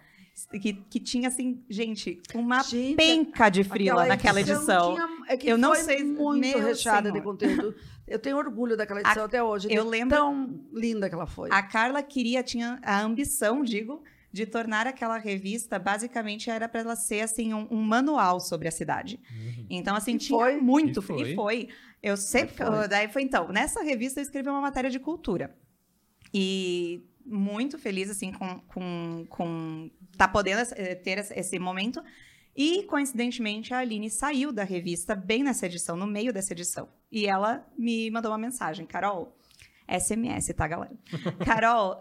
[0.52, 4.94] que, que tinha, assim, gente, uma Gente, penca de frila naquela edição.
[4.94, 7.74] tinha- é Eu não sei- muito recheada de conteúdo.
[8.10, 9.68] Eu tenho orgulho daquela edição até hoje.
[9.70, 11.48] eu lembro- tão linda que ela foi.
[11.52, 16.96] A Carla queria, tinha a ambição, digo, de tornar aquela revista, basicamente era para ela
[16.96, 19.18] ser assim um, um manual sobre a cidade.
[19.70, 20.56] Então assim E tinha foi.
[20.60, 21.32] muito E foi.
[21.32, 21.68] e foi.
[22.02, 22.88] Eu sempre, foi.
[22.88, 25.56] daí foi então nessa revista eu escrevi uma matéria de cultura
[26.32, 32.02] e muito feliz assim com com, com tá podendo eh, ter esse momento.
[32.58, 36.88] E, coincidentemente, a Aline saiu da revista bem nessa edição, no meio dessa edição.
[37.10, 39.38] E ela me mandou uma mensagem, Carol,
[39.88, 40.92] SMS, tá, galera?
[41.46, 42.00] Carol,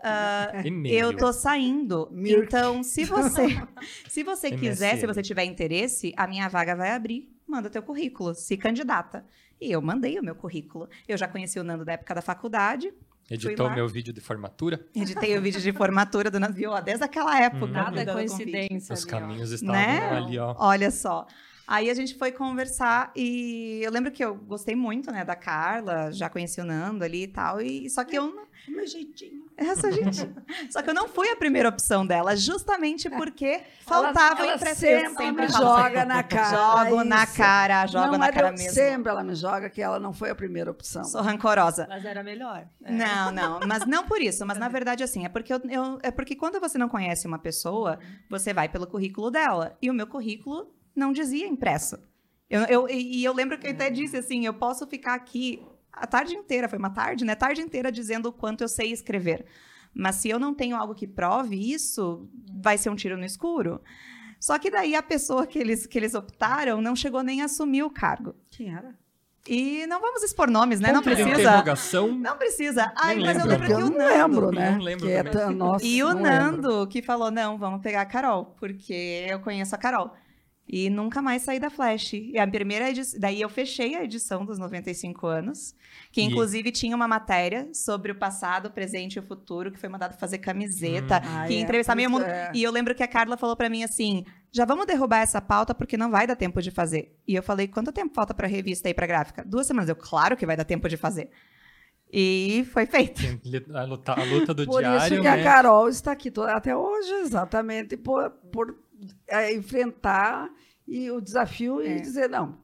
[0.65, 0.95] E-mail.
[0.95, 2.09] eu tô saindo.
[2.11, 2.45] Mirk.
[2.47, 3.49] Então, se você,
[4.09, 7.31] se você quiser, se você tiver interesse, a minha vaga vai abrir.
[7.47, 9.23] Manda teu currículo, se candidata.
[9.61, 10.89] E eu mandei o meu currículo.
[11.07, 12.91] Eu já conheci o Nando da época da faculdade,
[13.29, 14.85] Editou meu vídeo de formatura.
[14.95, 17.65] editei o vídeo de formatura do Nando, ó, desde aquela época.
[17.65, 17.71] Hum.
[17.71, 18.93] Nada é coincidência.
[18.93, 19.19] Os ali, ó.
[19.19, 20.09] caminhos estavam Né?
[20.15, 20.55] ali, ó.
[20.57, 21.27] Olha só.
[21.67, 26.09] Aí a gente foi conversar e eu lembro que eu gostei muito, né, da Carla,
[26.13, 29.46] já conheci o Nando ali e tal, e só que eu não- O meu jeitinho.
[29.57, 30.29] Essa gente,
[30.71, 34.75] só que eu não fui a primeira opção dela, justamente porque faltava ela, ela impressão.
[35.15, 36.85] sempre, me joga na cara.
[36.85, 37.35] Jogo na isso.
[37.37, 38.69] cara, jogo não, na mas cara mesmo.
[38.73, 41.03] Sempre ela me joga que ela não foi a primeira opção.
[41.03, 41.85] Sou rancorosa.
[41.89, 42.67] Mas era melhor.
[42.83, 42.91] É.
[42.91, 46.11] Não, não, mas não por isso, mas na verdade assim, é porque eu, eu- é
[46.11, 47.97] porque quando você não conhece uma pessoa,
[48.29, 49.75] você vai pelo currículo dela.
[49.81, 51.97] E o meu currículo não dizia impresso.
[52.49, 55.61] Eu, eu- e e eu lembro que eu até disse assim, eu posso ficar aqui
[55.91, 57.35] a tarde inteira, foi uma tarde, né?
[57.35, 59.45] Tarde inteira dizendo o quanto eu sei escrever.
[59.93, 62.29] Mas se eu não tenho algo que prove isso,
[62.61, 63.81] vai ser um tiro no escuro.
[64.39, 67.81] Só que daí a pessoa que eles, que eles optaram não chegou nem a assumir
[67.83, 68.35] o cargo.
[68.51, 68.95] Quem era?
[69.47, 70.89] E não vamos expor nomes, né?
[70.91, 71.29] Não Ponto precisa.
[71.41, 72.09] interrogação.
[72.11, 72.91] Não precisa.
[72.97, 73.65] Ai, Nem mas eu lembro.
[73.65, 74.09] que eu o não Nando.
[74.41, 74.71] lembro, né?
[74.71, 76.61] Não lembro Que é tão- nossa, E o não lembro.
[76.61, 80.13] Nando que falou: não, vamos pegar a Carol, porque eu conheço a Carol.
[80.69, 82.13] E nunca mais saí da Flash.
[82.13, 83.17] E a primeira edição.
[83.19, 85.73] Daí eu fechei a edição dos 95 anos,
[86.11, 89.79] que E- inclusive tinha uma matéria sobre o passado, o presente e o futuro, que
[89.79, 92.25] foi mandado fazer camiseta, Ah, que é, ia entrevistar meio isso mundo.
[92.29, 92.51] é.
[92.53, 95.73] E eu lembro que a Carla falou pra mim assim: já vamos derrubar essa pauta
[95.73, 97.15] porque não vai dar tempo de fazer.
[97.25, 99.45] E eu falei: quanto tempo falta pra revista e pra gráfica?
[99.45, 99.87] Duas semanas.
[99.87, 101.29] Eu, claro que vai dar tempo de fazer.
[102.11, 103.21] E foi feito.
[103.73, 105.41] A luta, a luta do Por diário, isso que né?
[105.41, 108.73] a Carol está aqui to- até hoje, exatamente por, por é,
[109.53, 110.49] enfrentar
[110.87, 112.57] e o desafio e dizer, não,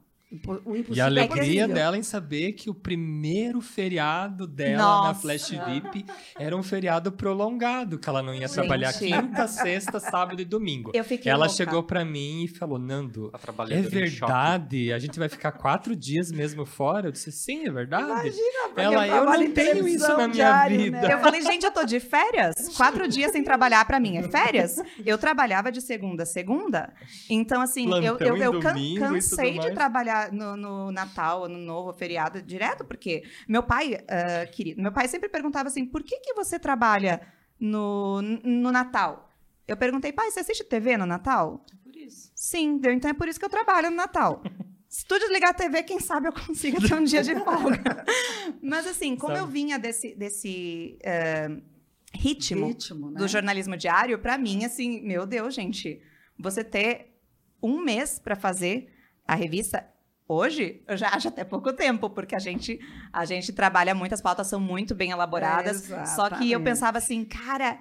[0.66, 1.68] o impossível E a é alegria possível.
[1.76, 5.22] dela em saber que o primeiro feriado dela na Nossa.
[5.22, 6.06] Flash VIP
[6.38, 8.54] era um feriado prolongado, que ela não ia Gente.
[8.54, 10.92] trabalhar quinta, sexta, sábado e domingo.
[10.94, 11.54] Eu fiquei Ela louca.
[11.56, 14.92] chegou pra mim e falou: Nando, A é verdade?
[14.94, 17.08] A gente vai ficar quatro dias mesmo fora?
[17.08, 18.04] Eu disse: sim, é verdade.
[18.06, 18.42] Imagina,
[18.78, 21.02] Ela, eu trabalho não tenho isso na minha diário, vida.
[21.02, 21.14] né?
[21.14, 22.56] Eu falei, gente, eu tô de férias?
[22.76, 24.18] Quatro dias sem trabalhar pra mim.
[24.18, 24.78] É férias?
[25.06, 26.94] Eu trabalhava de segunda a segunda.
[27.30, 29.74] Então, assim, eu, Plantão eu, em eu can- domingo cansei de mais.
[30.32, 35.30] No, no Natal, no Novo, feriado, direto, porque meu pai, ah, querido, meu pai sempre
[35.30, 37.22] perguntava assim, por que, que você trabalha
[37.60, 39.30] no, no Natal?
[39.68, 41.66] Eu perguntei, pai, você assiste TV no Natal?
[41.84, 42.32] Por isso.
[42.36, 44.42] Sim, deu, então é por isso que eu trabalho no Natal.
[44.94, 48.06] Se tu desligar a TV, quem sabe eu consigo ter um dia de folga.
[48.62, 49.44] Mas assim, como Sabe?
[49.44, 51.50] eu vinha desse, desse eh,
[52.14, 53.18] ritmo, Ritmo, né?
[53.18, 56.00] do jornalismo diário, pra mim, assim, meu Deus, gente,
[56.38, 57.12] você ter
[57.60, 58.94] um mês pra fazer
[59.26, 59.84] a revista.
[60.28, 62.80] Hoje, eu já acho até pouco tempo, porque a gente,
[63.12, 65.92] a gente trabalha muito, as pautas são muito bem elaboradas.
[65.92, 67.78] É, só que eu pensava assim, cara,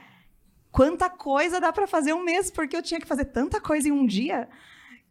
[0.70, 3.92] quanta coisa dá pra fazer um mês, porque eu tinha que fazer tanta coisa em
[3.92, 4.48] um dia.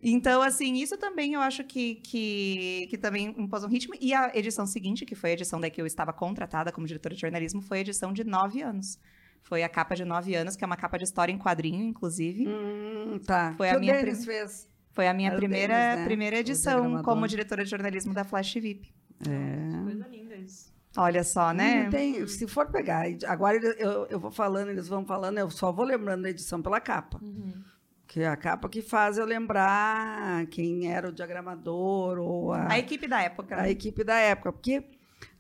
[0.03, 3.93] Então, assim, isso também eu acho que, que, que também impôs um ritmo.
[4.01, 7.13] E a edição seguinte, que foi a edição da que eu estava contratada como diretora
[7.13, 8.99] de jornalismo, foi a edição de nove anos.
[9.43, 12.47] Foi a capa de nove anos, que é uma capa de história em quadrinho, inclusive.
[12.47, 13.53] Hum, tá.
[13.57, 14.67] Foi que a o minha Denis prim- fez.
[14.93, 16.05] Foi a minha Era primeira, né?
[16.05, 18.93] primeira edição como diretora de jornalismo da Flash VIP.
[19.27, 19.83] É.
[19.83, 20.71] Coisa linda isso.
[20.97, 21.89] Olha só, né?
[21.89, 25.85] Tem, se for pegar, agora eu, eu vou falando, eles vão falando, eu só vou
[25.85, 27.21] lembrando da edição pela capa.
[28.05, 32.77] Que é a capa que faz eu lembrar quem era o diagramador ou a, A
[32.77, 33.55] equipe da época.
[33.55, 33.71] a né?
[33.71, 34.51] equipe da época.
[34.51, 34.83] Porque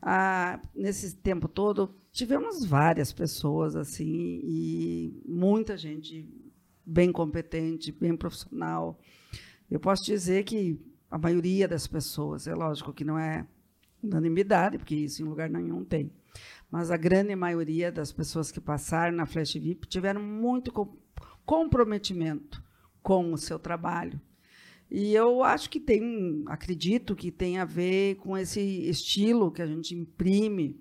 [0.01, 6.29] ah, nesse tempo todo tivemos várias pessoas assim e muita gente
[6.85, 8.97] bem competente, bem profissional.
[9.71, 10.77] Eu posso dizer que
[11.09, 13.47] a maioria das pessoas, é lógico que não é
[14.03, 16.11] unanimidade, porque isso em lugar nenhum tem.
[16.69, 20.97] Mas a grande maioria das pessoas que passaram na Flash VIP tiveram muito com-
[21.45, 22.63] comprometimento
[23.01, 24.19] com o seu trabalho.
[24.89, 29.67] E eu acho que tem, acredito que tem a ver com esse estilo que a
[29.67, 30.77] gente imprime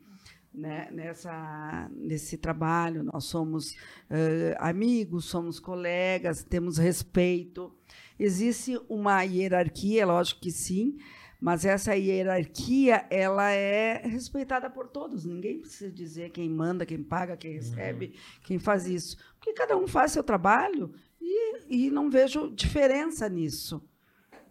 [0.53, 3.05] né, nessa, nesse trabalho.
[3.05, 3.76] Nós somos
[4.09, 7.72] eh, amigos, somos colegas, temos respeito.
[8.21, 10.99] Existe uma hierarquia, lógico que sim,
[11.41, 15.25] mas essa hierarquia ela é respeitada por todos.
[15.25, 19.17] Ninguém precisa dizer quem manda, quem paga, quem recebe, quem faz isso.
[19.39, 23.83] Porque cada um faz seu trabalho e, e não vejo diferença nisso.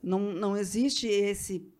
[0.02, 1.72] Não, não existe esse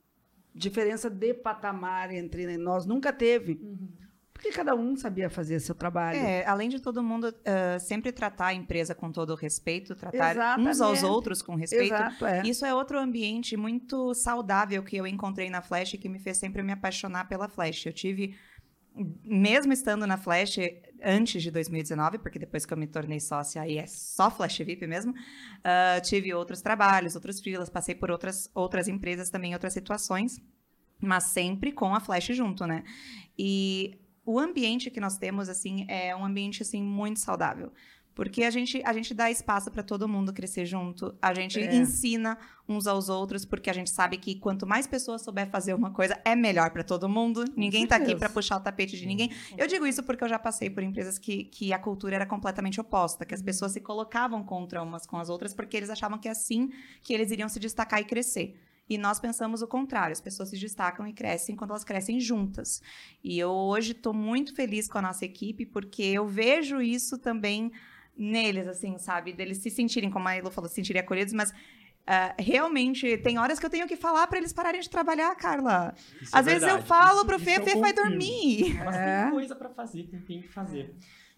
[0.54, 3.60] diferença de patamar entre nós, nunca teve.
[4.40, 6.18] Porque cada um sabia fazer seu trabalho.
[6.18, 10.58] É, além de todo mundo ah, sempre tratar a empresa com todo o respeito, tratar
[10.58, 11.06] uns aos Exatamente.
[11.06, 11.94] outros com respeito.
[11.94, 12.44] Exato, é.
[12.46, 16.38] Isso é outro ambiente muito saudável que eu encontrei na Flash e que me fez
[16.38, 17.88] sempre me apaixonar pela Flash.
[17.88, 18.34] Eu tive,
[19.26, 20.58] mesmo estando na Flash
[21.04, 24.88] antes de 2019, porque depois que eu me tornei sócia aí é só Flash VIP
[24.88, 25.14] mesmo,
[25.66, 30.40] ah, tive outros trabalhos, outros freelas, passei por outras, outras empresas também, outras situações,
[31.02, 32.86] mas sempre com a Flash junto, né?
[33.38, 34.00] E
[34.32, 37.72] o ambiente que nós temos, assim, é um ambiente, assim, muito saudável.
[38.14, 41.16] Porque a gente, a gente dá espaço para todo mundo crescer junto.
[41.22, 41.74] A gente É.
[41.74, 42.38] ensina
[42.68, 46.20] uns aos outros, porque a gente sabe que quanto mais pessoas souber fazer uma coisa,
[46.26, 47.46] é melhor para todo mundo.
[47.56, 49.32] ninguém tá aqui para puxar o tapete de ninguém.
[49.58, 52.80] Eu digo isso porque eu já passei por empresas que, que a cultura era completamente
[52.82, 56.28] oposta, que as pessoas se colocavam contra umas com as outras, porque eles achavam que
[56.28, 56.70] é assim
[57.02, 58.60] que eles iriam se destacar e crescer.
[58.90, 62.82] E nós pensamos o contrário, as pessoas se destacam e crescem quando elas crescem juntas.
[63.24, 67.72] E eu hoje estou muito feliz com a nossa equipe, porque eu vejo isso também
[68.18, 69.32] neles, assim, sabe?
[69.32, 71.54] Deles se sentirem, como a Elo falou, se sentirem acolhidos, mas
[72.08, 75.94] ah, realmente tem horas que eu tenho que falar para eles pararem de trabalhar, Carla.
[76.20, 76.88] Isso é Às vezes eu verdade.
[76.88, 78.74] falo Isso- pro Fê, eu o Fê vai dormir.
[78.84, 79.22] Mas É.
[79.24, 80.96] tem coisa pra fazer, tem, tem que fazer.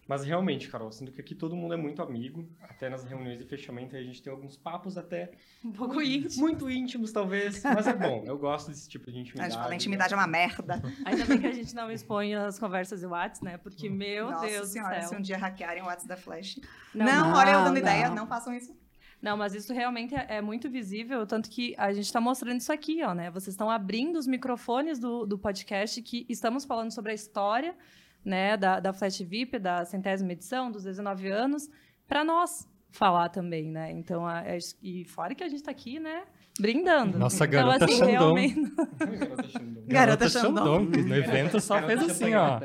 [0.08, 2.46] Mas realmente, Carol, sinto que aqui todo mundo é muito amigo.
[2.60, 5.30] Até nas reuniões de fechamento a gente tem alguns papos até
[5.64, 6.42] Um pouco íntimo.
[6.42, 7.62] muito íntimos, talvez.
[7.62, 9.52] Mas é bom, eu gosto desse tipo de A intimidade.
[9.52, 10.82] gente fala, a intimidade é uma merda.
[11.04, 13.58] Ainda bem que a gente não expõe as conversas de WhatsApp, né?
[13.58, 15.18] Porque, meu Nossa Deus senhora, do se céu.
[15.18, 16.58] um dia hackearem o WhatsApp da Flash.
[16.92, 17.76] Não, Não, não, olha eu dando não.
[17.80, 18.76] ideia, não façam isso.
[19.22, 22.72] Não, mas isso realmente é, é muito visível, tanto que a gente está mostrando isso
[22.72, 23.30] aqui, ó, né?
[23.30, 27.76] Vocês estão abrindo os microfones do, do podcast que estamos falando sobre a história,
[28.24, 31.68] né, da, da Flash VIP, da centésima edição, dos 19 anos,
[32.06, 33.90] para nós falar também, né?
[33.90, 36.24] Então, a- é- e fora que a gente está aqui, né,
[36.60, 37.18] brindando.
[37.18, 38.10] Nossa, então, garota assim, Xandão.
[38.12, 38.54] realmente...
[39.06, 39.82] Garota Xandão.
[39.86, 40.90] Garota Xandão.
[40.90, 42.60] que no evento só fez Garota assim, ó.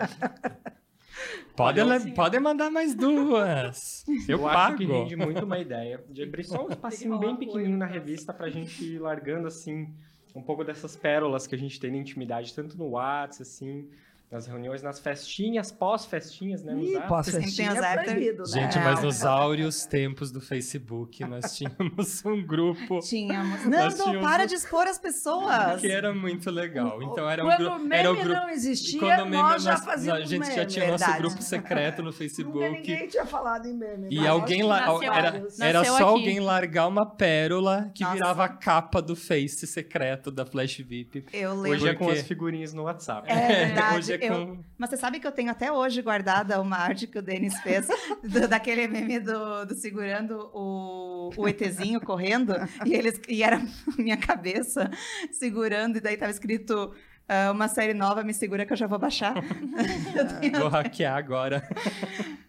[1.55, 4.05] Pode, le- pode mandar mais duas.
[4.29, 4.99] Eu, Eu acho que pago.
[4.99, 7.91] rende muito uma ideia de abrir só um espacinho bem pequenininho na né?
[7.93, 9.91] revista pra gente ir largando, assim,
[10.35, 13.89] um pouco dessas pérolas que a gente tem na intimidade, tanto no WhatsApp, assim,
[14.29, 16.73] nas reuniões, nas festinhas, pós-festinhas, né?
[16.77, 18.49] Ih, os é proibido, né?
[18.49, 23.61] Gente, mas nos áureos tempos do Facebook, nós tínhamos um grupo Tínhamos.
[23.61, 25.79] Tínhamos para um- de expor as pessoas.
[25.79, 27.01] que era muito legal.
[27.01, 27.79] Então era um Quando grupo.
[27.79, 28.29] meme Era o grupo.
[28.33, 30.65] não existia, Quando o meme, nós já fazíamos a gente já meme.
[30.65, 31.21] tinha nosso Verdade.
[31.23, 32.69] grupo secreto no Nunca Facebook.
[32.69, 34.07] ninguém tinha falado em meme.
[34.11, 36.03] E alguém Nasceu- Era, era só aqui.
[36.03, 38.15] alguém largar uma pérola que Nossa.
[38.15, 41.25] virava a capa do Face secreto da Flash VIP.
[41.31, 41.87] Eu Hoje lembro.
[41.87, 43.31] é com as figurinhas no WhatsApp.
[43.31, 43.97] É verdade.
[43.97, 44.63] Hoje é eu- com...
[44.77, 47.87] Mas você sabe que eu tenho até hoje guardada uma arte que o Denis fez
[48.23, 52.53] do- daquele meme do, do segurando o, o ETzinho correndo
[52.85, 53.61] e, eles, e era
[53.97, 54.89] minha cabeça
[55.31, 56.93] segurando e daí tava escrito
[57.27, 59.33] ah, uma série nova, me segura que eu já vou baixar.
[60.59, 61.61] Vou hackear agora.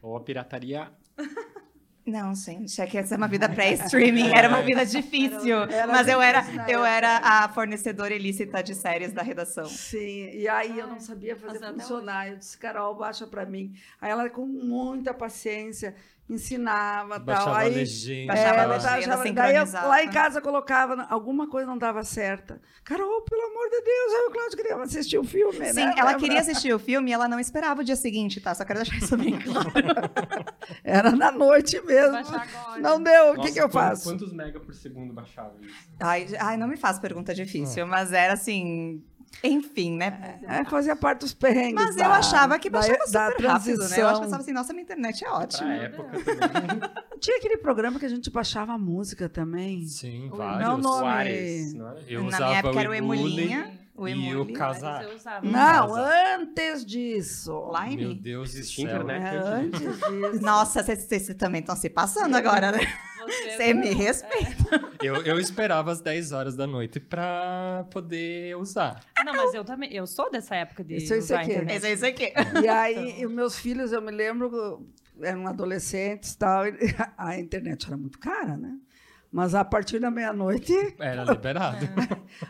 [0.01, 0.89] Ou a pirataria...
[2.09, 5.59] Não, gente, é que essa é uma vida pré-streaming, era uma vida difícil.
[5.65, 9.67] Era mas eu era, eu era a fornecedora ilícita de séries da redação.
[9.67, 12.29] Sim, e aí eu não sabia fazer funcionar.
[12.29, 13.75] Eu disse, Carol, baixa para mim.
[14.01, 15.95] Aí ela, com muita paciência,
[16.29, 17.25] ensinava tal.
[17.25, 18.33] Baixava Aí, legenda.
[18.33, 22.61] Baixava É, legenda, baixava- daí eu, lá em casa colocava, alguma coisa não dava certa.
[22.85, 25.95] Carol, pelo amor de Deus, eu e o Cláudio queríamos assistir o filme, Sim, né?
[25.97, 26.15] ela Lembra?
[26.19, 28.55] queria assistir o filme e ela não esperava o dia seguinte, tá?
[28.55, 29.71] Só quero deixar isso bem claro.
[30.85, 32.19] Era na noite mesmo.
[32.81, 34.05] Não deu, o que, que eu faço?
[34.05, 35.75] Quantos mega por segundo baixava isso?
[36.01, 39.03] Ai, ai, não me faz pergunta difícil, mas era assim.
[39.45, 40.41] Enfim, né?
[40.49, 41.75] É, fazia parte dos perrengues.
[41.75, 43.97] Mas da- eu achava que da- baixava da super rápido, né?
[44.03, 45.69] Eu pensava assim, nossa, minha internet é ótima.
[45.69, 46.91] Pra época também.
[47.21, 49.87] Tinha aquele programa que a gente baixava música também.
[49.87, 50.69] Sim, Ui, vários.
[50.69, 51.03] não, não.
[51.03, 51.97] O Ares, não é?
[52.09, 53.79] Eu Na usava minha época o era o Emulinha.
[53.97, 55.03] O e o Casa.
[55.03, 55.45] Eu usava.
[55.45, 57.69] Não, antes disso.
[57.83, 57.97] Lime?
[57.97, 59.03] Meu Deus Existia céu.
[59.03, 59.35] internet.
[59.35, 60.41] É, antes disso.
[60.41, 62.79] Nossa, vocês vocês também estão se passando agora, né?
[63.29, 64.89] Você me respeita.
[65.01, 69.01] Eu, eu esperava às 10 horas da noite pra poder usar.
[69.25, 69.95] Não, mas eu também.
[69.95, 71.53] Eu sou dessa época de Isso aí você usar a quer.
[71.63, 71.77] internet.
[71.77, 72.33] Esse é isso aqui.
[72.65, 74.85] E aí, e os meus filhos, eu me lembro,
[75.23, 76.65] eram adolescentes e tal,
[77.17, 78.77] a internet era muito cara, né?
[79.31, 81.87] Mas a partir da meia-noite, Era liberado.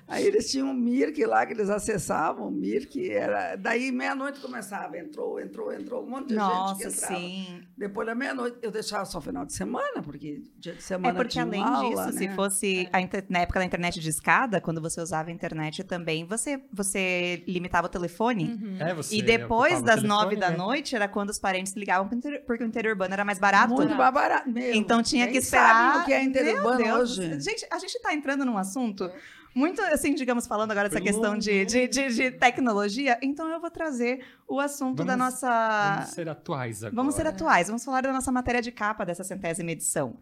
[0.06, 3.56] aí eles tinham um Mirk lá que eles acessavam, o Mirk era.
[3.56, 7.14] Daí meia-noite começava, entrou, entrou, entrou, um monte de gente que Nossa, entrava.
[7.16, 7.62] sim.
[7.76, 11.30] Depois da meia-noite, eu deixava só final de semana, porque dia de É semana porque
[11.32, 12.34] tinha além uma disso, aula, se né?
[12.34, 16.24] fosse a inter- na época da internet de escada, quando você usava a internet também,
[16.26, 18.44] você, você limitava o telefone.
[18.60, 18.76] Uhum.
[18.78, 20.56] É, você E depois das nove da né?
[20.56, 23.74] noite era quando os parentes ligavam pro interior, porque o interior urbano era mais barato.
[23.74, 24.48] Muito mais barato.
[24.48, 25.92] Meu, Então tinha nem que esperar.
[25.92, 27.40] Sabe o que é Meu Deus, hoje?
[27.40, 29.10] Gente, a gente tá entrando num assunto
[29.54, 33.18] muito, assim, digamos, falando agora dessa questão de, de, de, de tecnologia.
[33.22, 35.94] Então eu vou trazer o assunto da Vamos- nossa.
[35.96, 36.94] Vamos ser atuais agora.
[36.94, 40.18] Vamos ser atuais, vamos falar da nossa matéria de capa dessa centésima edição.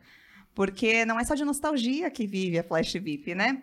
[0.55, 3.63] Porque não é só de nostalgia que vive a Flash VIP, né?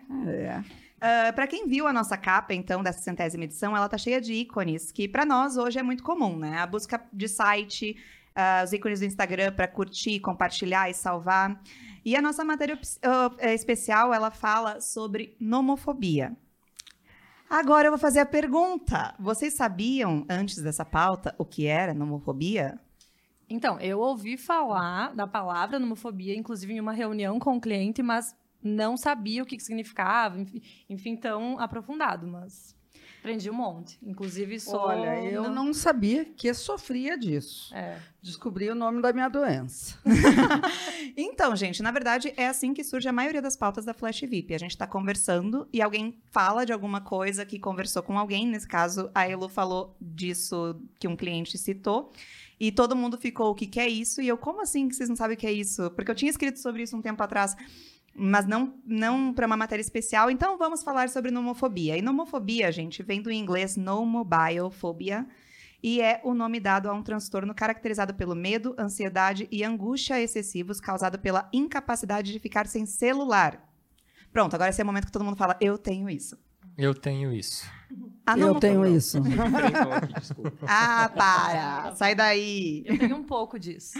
[1.00, 1.32] É.
[1.32, 4.92] para quem viu a nossa capa, então, dessa centésima edição, ela tá cheia de ícones,
[4.92, 6.58] que para nós hoje é muito comum, né?
[6.58, 7.96] A busca de site,
[8.34, 11.60] ah, os ícones do Instagram para curtir, compartilhar e salvar.
[12.04, 12.78] E a nossa matéria
[13.38, 16.36] eh, especial, ela fala sobre nomofobia.
[17.48, 19.14] Agora eu vou fazer a pergunta.
[19.18, 22.78] Vocês sabiam, antes dessa pauta, o que era nomofobia?
[23.48, 28.34] Então, eu ouvi falar da palavra nomofobia, inclusive em uma reunião com o cliente, mas
[28.62, 30.38] não sabia o que, significava,
[30.88, 32.74] enfim, tão aprofundado, mas
[33.24, 33.98] aprendi um monte.
[34.02, 34.80] Inclusive, sou...
[34.80, 37.74] Olha, eu não sabia que sofria disso.
[37.74, 37.98] É.
[38.20, 39.98] Descobri o nome da minha doença.
[41.16, 44.52] Então, gente, na verdade é assim que surge a maioria das pautas da Flash VIP.
[44.52, 48.48] A gente está conversando e alguém fala de alguma coisa que conversou com alguém.
[48.48, 52.12] Nesse caso, a Elo falou disso que um cliente citou.
[52.58, 54.20] E todo mundo ficou, o que, que é isso?
[54.20, 55.90] E eu, como assim que vocês não sabem o que é isso?
[55.90, 57.54] Porque eu tinha escrito sobre isso um tempo atrás,
[58.14, 60.30] mas não, não para uma matéria especial.
[60.30, 61.96] Então vamos falar sobre nomofobia.
[61.96, 65.26] E nomofobia, gente, vem do inglês nomobiofobia
[65.82, 70.80] e é o nome dado a um transtorno caracterizado pelo medo, ansiedade e angústia excessivos
[70.80, 73.62] causado pela incapacidade de ficar sem celular.
[74.32, 76.38] Pronto, agora esse é o momento que todo mundo fala, eu tenho isso.
[76.78, 77.70] Eu tenho isso.
[78.26, 79.18] A eu nomo- tenho isso.
[80.02, 80.66] Aqui, desculpa.
[80.66, 81.94] Ah, para!
[81.94, 82.82] Sai daí!
[82.86, 83.98] Eu tenho um pouco disso.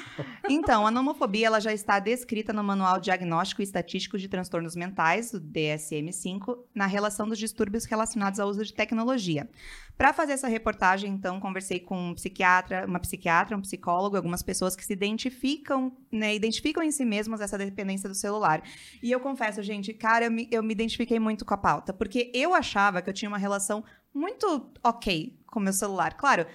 [0.49, 5.35] Então, a nomofobia ela já está descrita no Manual Diagnóstico e Estatístico de Transtornos Mentais,
[5.35, 9.49] o DSM-5, na relação dos distúrbios relacionados ao uso de tecnologia.
[9.97, 14.75] Para fazer essa reportagem, então, conversei com um psiquiatra, uma psiquiatra, um psicólogo, algumas pessoas
[14.75, 18.63] que se identificam, né, identificam em si mesmas essa dependência do celular.
[19.01, 22.33] E eu confesso, gente, cara, eu me, eu me identifiquei muito com a pauta, porque
[22.35, 23.84] eu achava que eu tinha uma relação
[24.15, 26.17] muito ok com o meu celular.
[26.17, 26.47] Claro,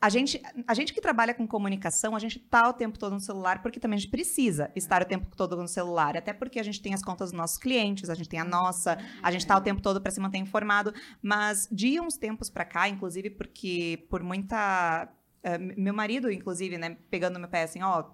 [0.00, 3.20] a gente, a gente que trabalha com comunicação, a gente tá o tempo todo no
[3.20, 6.62] celular porque também a gente precisa estar o tempo todo no celular, até porque a
[6.62, 9.56] gente tem as contas dos nossos clientes, a gente tem a nossa, a gente tá
[9.56, 14.06] o tempo todo para se manter informado, mas de uns tempos para cá, inclusive porque
[14.10, 15.08] por muita
[15.42, 18.04] eh, meu marido, inclusive, né, pegando meu pé assim, ó,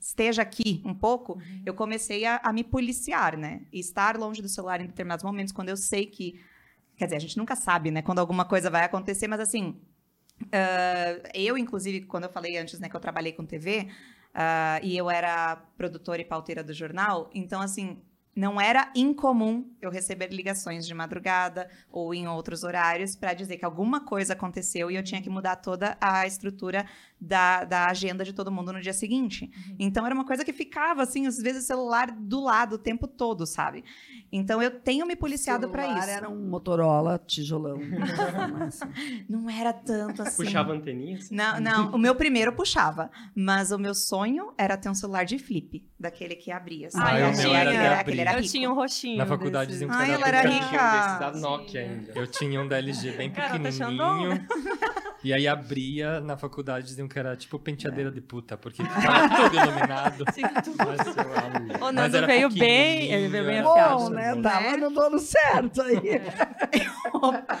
[0.00, 3.66] esteja aqui um pouco, eu comecei a, a me policiar, né?
[3.70, 6.40] E estar longe do celular em determinados momentos, quando eu sei que.
[7.00, 8.02] Quer dizer, a gente nunca sabe, né?
[8.02, 9.80] Quando alguma coisa vai acontecer, mas assim.
[10.52, 13.88] ah, eu, inclusive, quando eu falei antes, né, que eu trabalhei com TV,
[14.34, 18.02] ah, e eu era produtora e pauteira do jornal, então, assim.
[18.36, 23.64] não era incomum eu receber ligações de madrugada ou em outros horários para dizer que
[23.64, 26.86] alguma coisa aconteceu e eu tinha que mudar toda a estrutura
[27.20, 29.44] da, da agenda de todo mundo no dia seguinte.
[29.68, 29.76] Uhum.
[29.78, 33.06] Então era uma coisa que ficava assim, às vezes o celular do lado o tempo
[33.06, 33.84] todo, sabe?
[34.32, 36.10] Então eu tenho me policiado para Celular isso.
[36.10, 37.78] Era um Motorola tijolão.
[39.28, 40.44] Não era tanto assim.
[40.44, 41.30] Puxava anteninhas?
[41.30, 45.38] Não, não, o meu primeiro puxava, mas o meu sonho era ter um celular de
[45.38, 46.88] flip, daquele que abria.
[46.88, 46.98] assim.
[47.00, 48.50] Ah, Aquele meu era era- aquele era Eu rico.
[48.52, 49.18] tinha um roxinho.
[49.18, 49.80] Na faculdade desse.
[49.84, 50.66] diziam que Ai, era ela era rica.
[50.68, 52.12] Tinha um desses da Nokia ainda.
[52.14, 54.46] Eu tinha um da LG bem Garota pequenininho.
[55.22, 59.56] E aí abria, na faculdade diziam que era tipo penteadeira de puta, porque ficava tudo
[59.56, 60.24] iluminado.
[60.32, 61.74] Sim, tu- Mas eu amo.
[61.76, 63.96] O Mas Nando era veio bem, ele veio bem afiado.
[63.98, 64.34] Bom, né?
[64.34, 64.42] Bom.
[64.42, 66.22] Tava no dono certo aí.
[67.12, 67.58] Opa,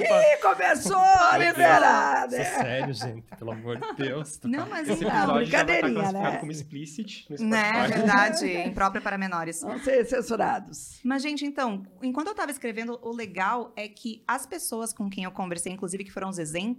[0.00, 2.44] Ih, começou a liberar, Nossa, né?
[2.44, 4.38] sério, gente, pelo amor de Deus.
[4.44, 6.36] Não, mas Esse então, vai estar brincadeirinha, né?
[6.38, 7.98] como explicit no né, Spotify.
[7.98, 9.62] verdade, imprópria para menores.
[9.62, 11.00] Vão ser censurados.
[11.02, 15.24] Mas, gente, então, enquanto eu estava escrevendo, o legal é que as pessoas com quem
[15.24, 16.73] eu conversei, inclusive que foram os exemplos,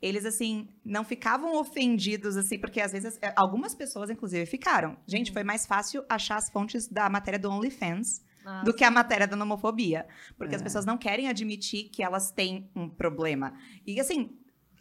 [0.00, 4.96] eles, assim, não ficavam ofendidos, assim, porque às vezes, é, algumas pessoas, inclusive, ficaram.
[5.06, 8.90] Gente, foi mais fácil achar as fontes da matéria do OnlyFans Ah, do que a
[8.92, 10.06] matéria da nomofobia.
[10.38, 10.64] Porque as É.
[10.64, 13.52] pessoas não querem admitir que elas têm um problema.
[13.84, 14.38] E, assim,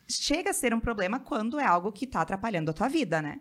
[0.07, 3.39] chega a ser um problema quando é algo que está atrapalhando a tua vida, né?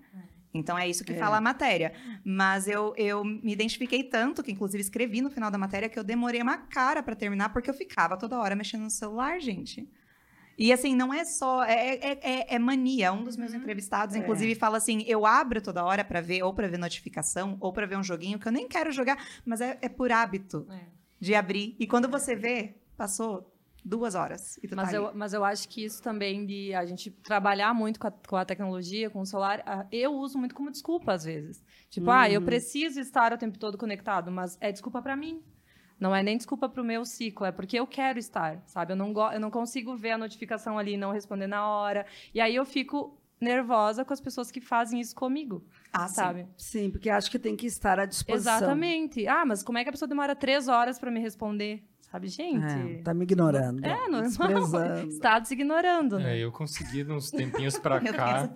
[0.55, 1.17] Então é isso que É.
[1.19, 1.93] fala a matéria.
[2.25, 6.05] Mas eu, eu me identifiquei tanto, que inclusive escrevi no final da matéria, que eu
[6.05, 9.87] demorei uma cara para terminar, porque eu ficava toda hora mexendo no celular, gente.
[10.59, 11.65] E assim, não é só.
[11.65, 13.13] É, é, é- é mania.
[13.13, 14.19] Um dos meus entrevistados, É.
[14.19, 17.87] inclusive, fala assim: eu abro toda hora para ver, ou para ver notificação, ou para
[17.87, 20.81] ver um joguinho que eu nem quero jogar, mas é, é por hábito é.
[21.21, 21.75] de abrir.
[21.79, 23.51] E quando você vê, passou
[23.85, 24.57] duas horas.
[24.63, 25.17] E tu Mas tá eu, ali.
[25.19, 28.45] mas eu acho que isso também de a gente trabalhar muito com a, com a
[28.45, 31.63] tecnologia, com o celular, ah, eu uso muito como desculpa às vezes.
[31.91, 32.47] Tipo, ah, eu Uhum.
[32.47, 35.43] preciso estar o tempo todo conectado, mas é desculpa para mim.
[36.05, 38.93] Não é nem desculpa para o meu ciclo, é porque eu quero estar, sabe?
[38.93, 42.05] Eu não, go- eu não consigo ver a notificação ali e não responder na hora.
[42.35, 46.15] E aí eu fico nervosa com as pessoas que fazem isso comigo, Ah, sim.
[46.15, 46.47] sabe?
[46.59, 48.55] Sim, porque acho que tem que estar à disposição.
[48.59, 49.27] Exatamente.
[49.27, 51.83] Ah, mas como é que a pessoa demora três horas para me responder?
[52.03, 52.65] Sabe, gente?
[52.65, 53.83] É, tá me ignorando.
[53.83, 55.07] É, normal.
[55.09, 56.37] Está se ignorando, né?
[56.37, 58.49] É, eu consegui, uns tempinhos pra Meu cá,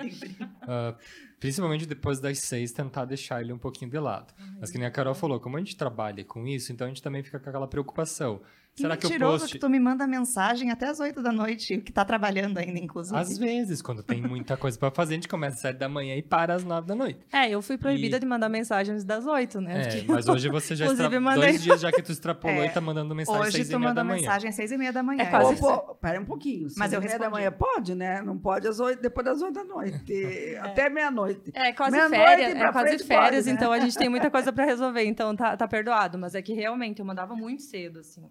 [0.63, 0.95] ah,
[1.39, 4.33] principalmente depois das seis, tentar deixar ele um pouquinho de lado.
[4.61, 7.03] Mas que nem a Carol falou, como a gente trabalha com isso, então a gente
[7.03, 8.41] também fica com aquela preocupação.
[8.79, 9.53] Que Será que mentiroso post...
[9.55, 13.17] que tu me manda mensagem até as oito da noite, que tá trabalhando ainda, inclusive.
[13.19, 16.15] Às vezes, quando tem muita coisa pra fazer, a gente começa às sete da manhã
[16.15, 17.19] e para às nove da noite.
[17.33, 19.81] É, eu fui proibida E- de mandar mensagens das oito, né?
[19.83, 22.63] É, Porque- mas hoje você já está Inclusive, mandei- dois dias já que tu extrapolou
[22.63, 24.21] É, e tá mandando mensagem às Hoje seis e tu meia manda da manhã.
[24.21, 25.23] mensagem às seis e meia da manhã.
[25.23, 26.63] É quase pô, pera um pouquinho.
[26.65, 27.31] Mas Mas eu eu da respondi.
[27.33, 28.23] manhã pode, né?
[28.23, 30.57] Não pode às oito, depois das oito da noite.
[30.63, 31.51] Até meia-noite.
[31.53, 33.53] É quase Meia-noite férias, é quase frente férias, pode, né?
[33.53, 36.17] então a gente tem muita coisa pra resolver, então tá, tá perdoado.
[36.19, 38.23] Mas é que realmente eu mandava muito cedo, assim.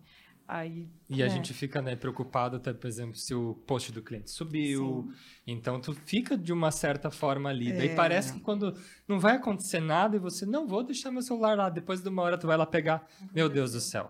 [0.48, 0.88] Aí.
[1.10, 1.30] E a é.
[1.30, 5.12] gente fica, né, preocupado até, por exemplo, se o post do cliente subiu.
[5.46, 7.74] Então, tu fica de uma certa forma ali.
[7.74, 7.96] Daí É.
[7.96, 8.74] parece que quando
[9.08, 11.70] não vai acontecer nada e você, não, vou deixar meu celular lá.
[11.70, 13.06] Depois de uma hora tu vai lá pegar.
[13.36, 14.10] Meu Deus do céu.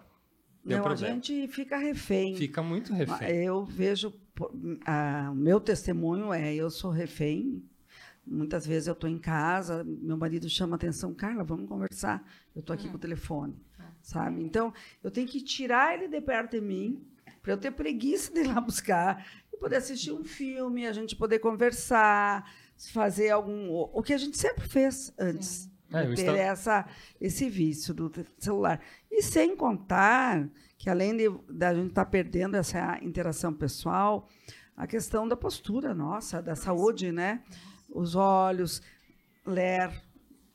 [0.63, 1.15] Deu Não, a problema.
[1.15, 2.35] gente fica refém.
[2.35, 3.29] Fica muito refém.
[3.37, 7.63] Eu vejo, o meu testemunho é, eu sou refém.
[8.29, 12.23] Muitas vezes eu estou em casa, meu marido chama atenção, Carla, vamos conversar.
[12.55, 13.55] Eu estou aqui com o telefone,
[14.01, 14.43] sabe?
[14.43, 14.73] Então,
[15.03, 17.01] eu tenho que tirar ele de perto de mim,
[17.41, 21.15] para eu ter preguiça de ir lá buscar e poder assistir um filme, a gente
[21.15, 22.51] poder conversar,
[22.91, 23.69] fazer algum.
[23.71, 25.69] O que a gente sempre fez antes.
[25.89, 26.85] É, ter estava- essa,
[27.21, 28.81] esse vício do celular.
[29.09, 34.27] E sem contar que, além de, da gente estar perdendo essa interação pessoal,
[34.75, 37.41] a questão da postura nossa, da saúde, né?
[37.89, 38.81] Os olhos,
[39.45, 39.91] ler,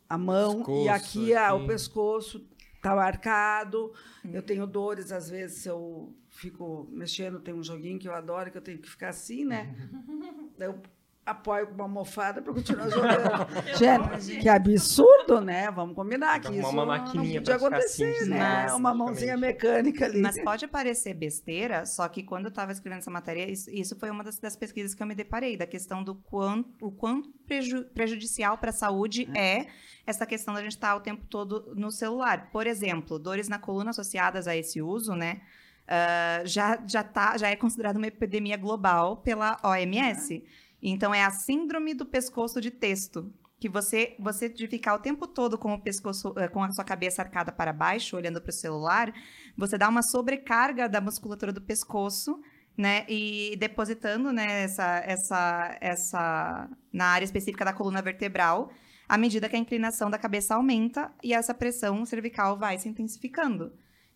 [0.08, 3.92] a mão, Pescoço, e aqui a- o pescoço está marcado.
[4.24, 8.50] Eu tenho dores, às vezes, se eu fico mexendo, tem um joguinho que eu adoro,
[8.50, 9.74] que eu tenho que ficar assim, né?
[10.58, 10.80] Eu
[11.24, 13.46] apoio com uma almofada para continuar jogando.
[13.78, 15.70] Gente, que absurdo, né?
[15.70, 18.38] Vamos combinar que Arrumar isso uma não maquininha podia pra ficar acontecer, assim, né?
[18.38, 20.20] mas- uma mãozinha mecânica ali.
[20.20, 24.10] Mas pode parecer besteira, só que quando eu estava escrevendo essa matéria, isso, isso foi
[24.10, 27.84] uma das, das pesquisas que eu me deparei, da questão do quanto, o quanto preju-
[27.94, 29.66] prejudicial para a saúde é.
[30.06, 32.50] essa questão da gente estar o tempo todo no celular.
[32.50, 35.40] Por exemplo, dores na coluna associadas a esse uso, né?
[35.86, 40.42] ah, já, já, tá, já é considerada uma epidemia global pela OMS.
[40.82, 43.32] Então, é a síndrome do pescoço de texto.
[43.60, 46.84] Que você, você de ficar o tempo todo com o pescoço, eh, com a sua
[46.84, 49.14] cabeça arcada para baixo, olhando para o celular,
[49.56, 52.40] você dá uma sobrecarga da musculatura do pescoço,
[52.76, 53.06] né?
[53.08, 58.72] E depositando, né, essa, essa, essa na área específica da coluna vertebral.
[59.08, 63.72] à medida que a inclinação da cabeça aumenta e essa pressão cervical vai se intensificando.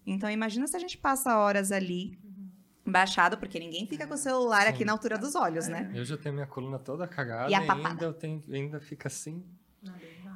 [0.07, 2.19] Então, imagina se a gente passa horas ali
[2.87, 4.69] baixado, porque ninguém fica com o celular Sim.
[4.69, 5.91] aqui na altura dos olhos, né?
[5.95, 7.89] Eu já tenho minha coluna toda cagada E a e, papada?
[7.89, 9.45] ainda, eu tenho, ainda fica assim.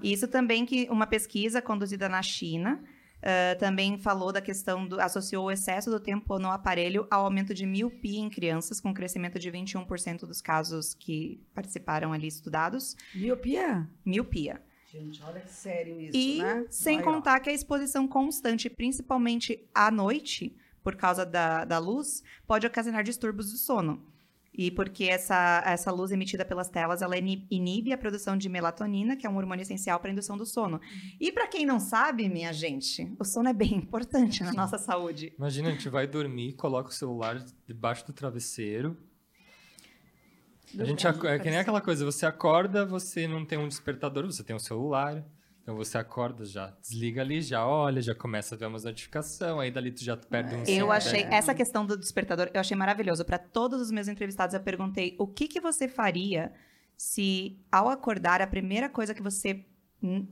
[0.02, 2.82] Isso também que uma pesquisa conduzida na China
[3.22, 7.52] ah, também falou da questão do associou o excesso do tempo no aparelho ao aumento
[7.52, 12.96] de miopia em crianças, com crescimento de 21% dos casos que participaram ali estudados.
[13.14, 13.88] Miopia?
[14.04, 14.62] Miopia.
[14.90, 16.64] Gente, olha que sério isso, E né?
[16.68, 17.02] sem ó.
[17.02, 23.02] contar que a exposição constante, principalmente à noite, por causa da, da luz, pode ocasionar
[23.04, 24.02] distúrbios do sono.
[24.52, 29.16] E porque essa, essa luz emitida pelas telas, ela ini- inibe a produção de melatonina,
[29.16, 30.80] que é um hormônio essencial para a indução do sono.
[31.20, 35.32] E para quem não sabe, minha gente, o sono é bem importante na nossa saúde.
[35.38, 38.96] Imagina, a gente vai dormir, coloca o celular debaixo do travesseiro.
[40.78, 44.26] A gente aco- é que nem aquela coisa, você acorda, você não tem um despertador,
[44.26, 45.24] você tem um celular.
[45.70, 49.70] Então você acorda, já desliga ali, já olha, já começa a ver umas notificações, aí
[49.70, 53.24] dali tu já perde um Eu achei essa questão do despertador, eu achei maravilhoso.
[53.24, 56.52] Para todos os meus entrevistados, eu perguntei o que, que você faria
[56.96, 59.64] se, ao acordar, a primeira coisa que você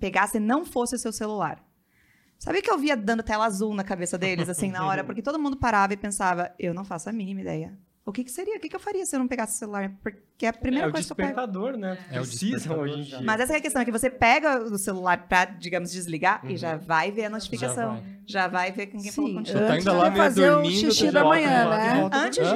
[0.01, 1.65] pegasse não fosse o seu celular.
[2.37, 5.05] Sabe que eu via dando tela azul na cabeça deles, assim, na hora?
[5.07, 7.79] Porque todo mundo parava e pensava, eu não faço a mínima ideia.
[8.09, 8.57] O que, que seria?
[8.57, 9.93] O que, que eu faria se eu não pegasse o celular?
[10.03, 11.29] Porque é a primeira é o coisa que eu pego.
[11.29, 11.99] despertador, né?
[12.11, 13.17] É o Precisam despertador hoje em já.
[13.19, 13.27] dia.
[13.27, 16.57] Mas essa é a questão, é que você pega o celular pra, digamos, desligar e
[16.57, 17.97] já vai ver a notificação.
[17.97, 18.19] vai.
[18.25, 19.59] Já vai, ver quem falou Sim, contigo.
[19.59, 22.01] Tu tá ainda lá meio fazer o dormindo, tu xixi já da volta, manhã, né?
[22.01, 22.17] volta.
[22.17, 22.47] Antes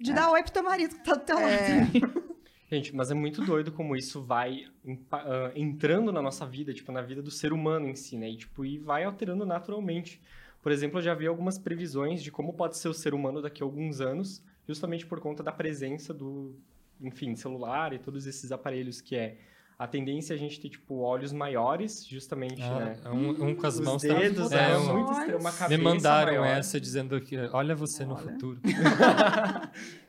[0.00, 1.46] de, dar oi pro teu marido que tá do teu lado.
[1.46, 1.86] É.
[2.74, 4.64] Gente, mas é muito doido como isso vai
[5.12, 8.30] ah, entrando na nossa vida, tipo, na vida do ser humano em si, né?
[8.30, 10.22] E, tipo, e vai alterando naturalmente.
[10.62, 13.62] Por exemplo, eu já vi algumas previsões de como pode ser o ser humano daqui
[13.62, 14.42] a alguns anos,
[14.72, 16.54] justamente por conta da presença do,
[17.00, 19.36] enfim, celular e todos esses aparelhos que é
[19.78, 22.96] a tendência é a gente ter, tipo, olhos maiores, justamente, Ah, né?
[23.10, 25.76] um, um com as Os mãos tá- dedos, é, é, um- muito estranho, uma cabeça
[25.78, 26.46] Me mandaram maior.
[26.56, 28.36] essa dizendo que olha você no Olha.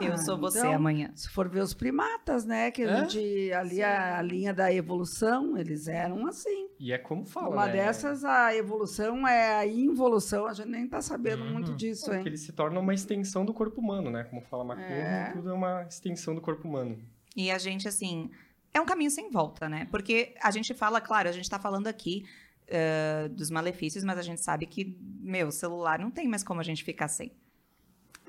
[0.00, 1.10] Eu sou você Então, amanhã.
[1.14, 2.70] Se for ver os primatas, né?
[2.70, 2.96] Que a É?
[3.08, 6.68] gente, ali a, a linha da evolução, eles eram assim.
[6.78, 7.72] E é como fala, Uma né?
[7.72, 10.46] dessas, a evolução é a involução.
[10.46, 11.52] A gente nem tá sabendo Uhum.
[11.52, 12.26] muito disso, Porque hein?
[12.26, 14.24] ele se torna uma extensão do corpo humano, né?
[14.24, 15.30] Como fala Macron, É.
[15.32, 16.98] tudo é uma extensão do corpo humano.
[17.36, 18.30] E a gente, assim,
[18.72, 19.86] é um caminho sem volta, né?
[19.90, 22.24] Porque a gente fala, claro, a gente tá falando aqui
[22.66, 26.64] eh, dos malefícios, mas a gente sabe que, meu, celular não tem mais como a
[26.64, 27.30] gente ficar sem.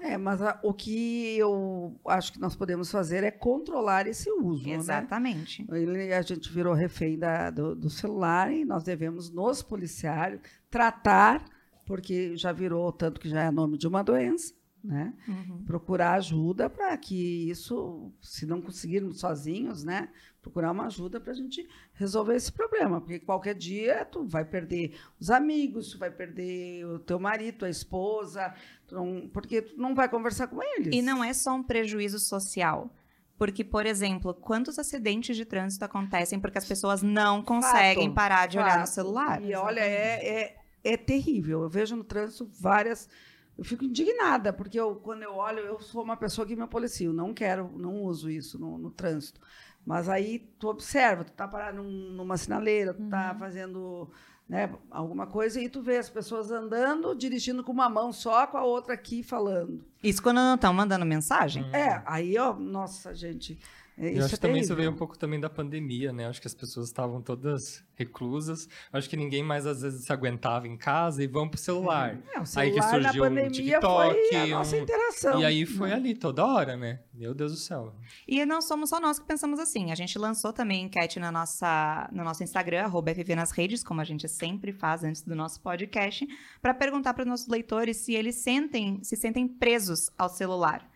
[0.02, 4.68] É, mas a- o que eu acho que nós podemos fazer é controlar esse uso,
[4.68, 4.76] né?
[4.76, 5.66] Exatamente.
[5.72, 10.38] Ele, a gente virou refém da- do, do celular e nós devemos nos policiar,
[10.70, 11.43] tratar,
[11.86, 14.54] porque já virou tanto que já é nome de uma doença,
[14.86, 15.14] né?
[15.28, 15.64] Uhum.
[15.66, 20.10] Procurar ajuda para que isso, se não conseguirmos sozinhos, né?
[20.42, 24.96] Procurar uma ajuda para a gente resolver esse problema, porque qualquer dia tu vai perder
[25.20, 28.54] os amigos, tu vai perder o teu marido, tua esposa,
[28.88, 30.94] tu não- porque tu não vai conversar com eles.
[30.96, 32.94] E não é só um prejuízo social.
[33.38, 38.48] Porque, por exemplo, quantos acidentes de trânsito acontecem porque as pessoas não conseguem Fato, parar
[38.48, 38.94] de olhar no Fato.
[38.94, 39.44] celular?
[39.44, 40.56] E olha, é, é,
[40.86, 41.64] é terrível.
[41.64, 43.10] Eu vejo no trânsito várias.
[43.58, 47.14] Eu fico indignada, porque eu, quando eu olho, eu sou uma pessoa que me policio.
[47.14, 49.39] Não quero, não uso isso no, no trânsito.
[49.86, 54.10] Mas aí tu observa, tu tá parado num- numa sinaleira, tu tá fazendo
[54.49, 58.58] né, alguma coisa e tu vê as pessoas andando, dirigindo com uma mão só, com
[58.58, 59.86] a outra aqui falando.
[60.03, 61.64] Isso quando não estão mandando mensagem?
[61.74, 63.58] É, aí, ó, nossa, gente.
[63.98, 66.28] É, Eu isso acho é que também isso veio um pouco também da pandemia, né?
[66.28, 68.68] Acho que as pessoas estavam todas reclusas.
[68.91, 72.18] Acho que ninguém mais às vezes se aguentava em casa e vão pro celular.
[72.34, 75.39] É, o Aí que celular surgiu na o pandemia TikTok, foi a nossa um- interação.
[75.39, 77.00] E aí foi ali toda hora, né?
[77.14, 77.93] Meu Deus do céu.
[78.28, 79.91] E não somos só nós que pensamos assim.
[79.91, 84.04] A gente lançou também enquete na nossa, no nosso Instagram, arroba nas redes, como a
[84.04, 86.28] gente sempre faz antes do nosso podcast,
[86.62, 90.89] para perguntar para os nossos leitores se eles sentem, se sentem presos ao celular.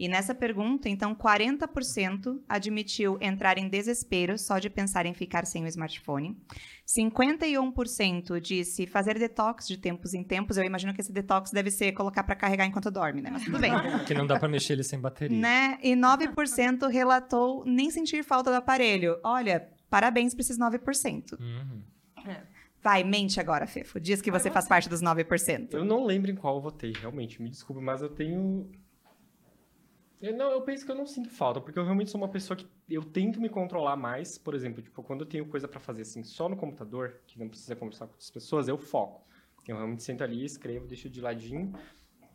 [0.00, 5.62] E nessa pergunta, então, 40% admitiu entrar em desespero só de pensar em ficar sem
[5.62, 6.40] o smartphone.
[6.88, 10.56] 51% disse fazer detox de tempos em tempos.
[10.56, 13.28] Eu imagino que esse detox deve ser colocar para carregar enquanto dorme, né?
[13.30, 13.72] Mas tudo bem.
[14.06, 15.38] Que não dá pra mexer ele sem bateria.
[15.38, 15.78] Né?
[15.82, 19.18] E 9% relatou nem sentir falta do aparelho.
[19.22, 21.38] Olha, parabéns para esses 9%.
[21.38, 21.82] Uhum.
[22.82, 24.00] Vai, mente agora, Fefo.
[24.00, 25.74] Diz que você faz parte dos 9%.
[25.74, 28.66] Eu não lembro em qual eu votei, realmente, me desculpe, mas eu tenho.
[30.20, 32.56] Eu, não, eu penso que eu não sinto falta, porque eu realmente sou uma pessoa
[32.56, 34.36] que eu tento me controlar mais.
[34.36, 37.48] Por exemplo, tipo, quando eu tenho coisa pra fazer assim, só no computador, que não
[37.48, 39.24] precisa conversar com outras pessoas, eu foco.
[39.66, 41.72] Eu realmente sento ali, escrevo, deixo de ladinho.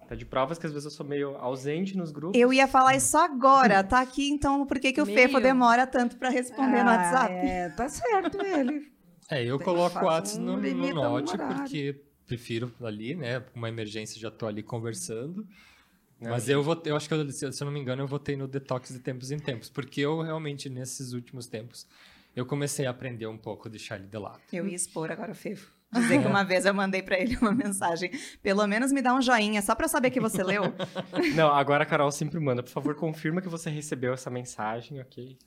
[0.07, 2.39] Tá de provas que às vezes eu sou meio ausente nos grupos.
[2.39, 3.83] Eu ia falar isso agora.
[3.83, 5.17] Tá aqui, então, por que, que o Meio.
[5.17, 7.33] Fefo demora tanto pra responder no Ah, WhatsApp?
[7.33, 8.91] É, tá certo ele.
[9.29, 13.43] É, eu Tem- coloco o WhatsApp no, no note, porque prefiro ali, né?
[13.55, 15.45] Uma emergência já tô ali conversando.
[16.25, 16.31] Né?
[16.31, 18.47] Mas eu votei, eu acho que, eu, se eu não me engano, eu votei no
[18.47, 19.69] detox de tempos em tempos.
[19.69, 21.87] Porque eu realmente, nesses últimos tempos,
[22.35, 24.41] eu comecei a aprender um pouco, de lado.
[24.51, 25.74] Eu ia expor agora o Fefo.
[25.95, 28.11] Dizer que uma vez eu mandei pra ele uma mensagem.
[28.43, 30.73] Pelo menos me dá um joinha, só pra eu saber que você leu.
[31.35, 32.61] Não, agora a Carol sempre manda.
[32.61, 35.37] Por favor, confirma que você recebeu essa mensagem, ok?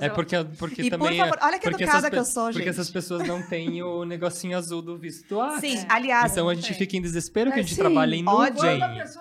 [0.00, 1.18] É eu- porque, porque E, por também.
[1.18, 2.68] favor, é- olha que porque educada que eu sou, Porque gente.
[2.70, 5.60] essas pessoas não têm o negocinho azul do visto WhatsApp.
[5.78, 8.26] Sim, aliás, Então a gente fica em desespero que a É, gente sim, trabalha em
[8.28, 8.62] ódio.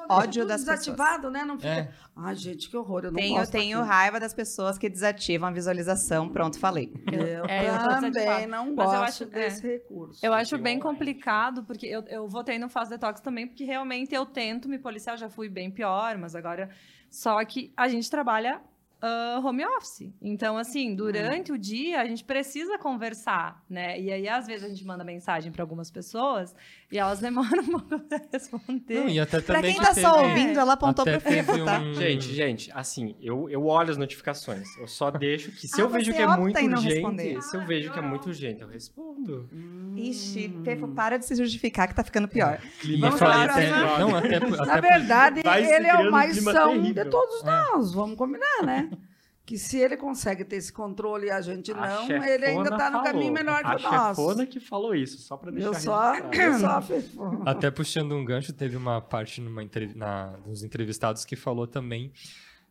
[0.09, 0.79] Ódio das pessoas.
[0.79, 1.43] desativado, né?
[1.45, 1.89] Não fica...
[2.17, 2.21] É.
[2.21, 3.03] Ai, gente, que horror.
[3.03, 3.93] Eu não tenho, gosto tenho daquilo.
[3.93, 6.29] raiva das pessoas que desativam a visualização.
[6.29, 6.93] Pronto, falei.
[7.11, 7.67] Eu É,
[7.99, 9.27] também não Mas eu gosto acho- é.
[9.27, 10.25] desse recurso.
[10.25, 14.25] Eu acho bem complicado, porque eu, eu votei no Faz Detox também, porque realmente eu
[14.25, 16.69] tento me policiar, já fui bem pior, mas agora.
[17.09, 18.61] Só que a gente trabalha
[19.01, 20.09] ah, home office.
[20.21, 23.99] Então, assim, durante o dia a gente precisa conversar, né?
[23.99, 26.55] E aí, às vezes, a gente manda mensagem para algumas pessoas
[26.95, 28.99] e elas demoram um pouco para responder.
[29.01, 31.79] Não, e até Pra quem que tá só teve- ouvindo, ela apontou pro Fefo, tá?
[31.79, 34.67] um- Gente, gente, assim, eu, eu olho as notificações.
[34.77, 37.91] Eu só deixo que se Ah, eu vejo que é muito urgente, se eu vejo
[37.91, 39.49] que é muito urgente, eu respondo.
[39.95, 42.59] Ixi, Fefo, para de se justificar que tá ficando pior.
[42.83, 43.69] E Vamos foi lá, até,
[43.99, 47.03] não, até, até Na verdade, ele é o mais clima são terrível.
[47.03, 47.93] de todos nós.
[47.93, 48.89] Vamos combinar, né?
[49.45, 52.89] Que se ele consegue ter esse controle e a gente A não, ele ainda tá
[52.89, 54.17] no caminho melhor A que nós.
[54.17, 57.41] chefona que falou isso, só pra deixar Eu só, eu só.
[57.45, 62.11] Até puxando um gancho, teve uma parte numa entrev na, dos entrevistados que falou também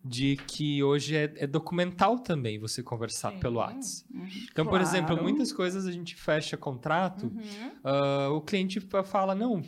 [0.05, 3.39] de que hoje é, é documental também você conversar Sim.
[3.39, 4.07] pelo WhatsApp.
[4.51, 5.23] Então, por exemplo, Claro.
[5.23, 7.71] muitas coisas a gente fecha contrato, Uhum.
[7.85, 9.63] ah, o cliente fa- fala, não,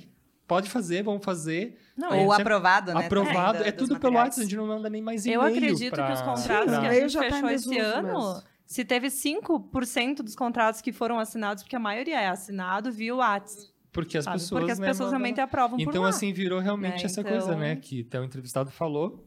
[0.46, 1.78] pode fazer, vamos fazer.
[1.96, 3.06] Não, Ou sempre- aprovado, né?
[3.06, 4.14] Aprovado, também, é dos tudo pelo.
[4.16, 6.80] WhatsApp, a gente não manda nem mais e-mail Eu acredito pra- que os contratos pra-
[6.80, 8.42] que a gente já tá fechou esse desuso ano, mesmo.
[8.66, 13.68] se teve 5% dos contratos que foram assinados, porque a maioria é assinado via WhatsApp,
[13.92, 14.36] Porque as sabe?
[14.38, 16.08] pessoas, porque as né, pessoas mandam- realmente aprovam por Então, lá.
[16.10, 17.76] assim, virou realmente Né, essa então- coisa, né?
[17.76, 19.24] Que até o entrevistado falou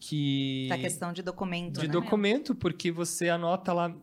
[0.00, 0.66] que...
[0.68, 1.92] Da questão de documento, de né?
[1.92, 3.94] documento, porque você anota lá.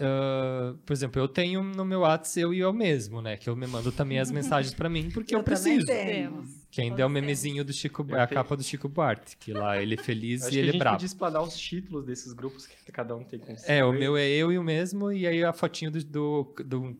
[0.00, 3.36] Ah, por exemplo, eu tenho no meu WhatsApp eu e eu mesmo, né?
[3.36, 5.86] Que eu me mando também as mensagens pra mim, porque eu, também preciso.
[6.70, 8.40] Que ainda é o memezinho do Chico, Eu a tenho.
[8.40, 10.78] capa do Chico Buarque, que lá ele é feliz Acho e a ele é gente
[10.80, 10.96] bravo.
[10.96, 14.28] podia explanar os títulos desses grupos que cada um tem com É, o meu é
[14.28, 16.96] eu e o mesmo, e aí a fotinho do, do, do,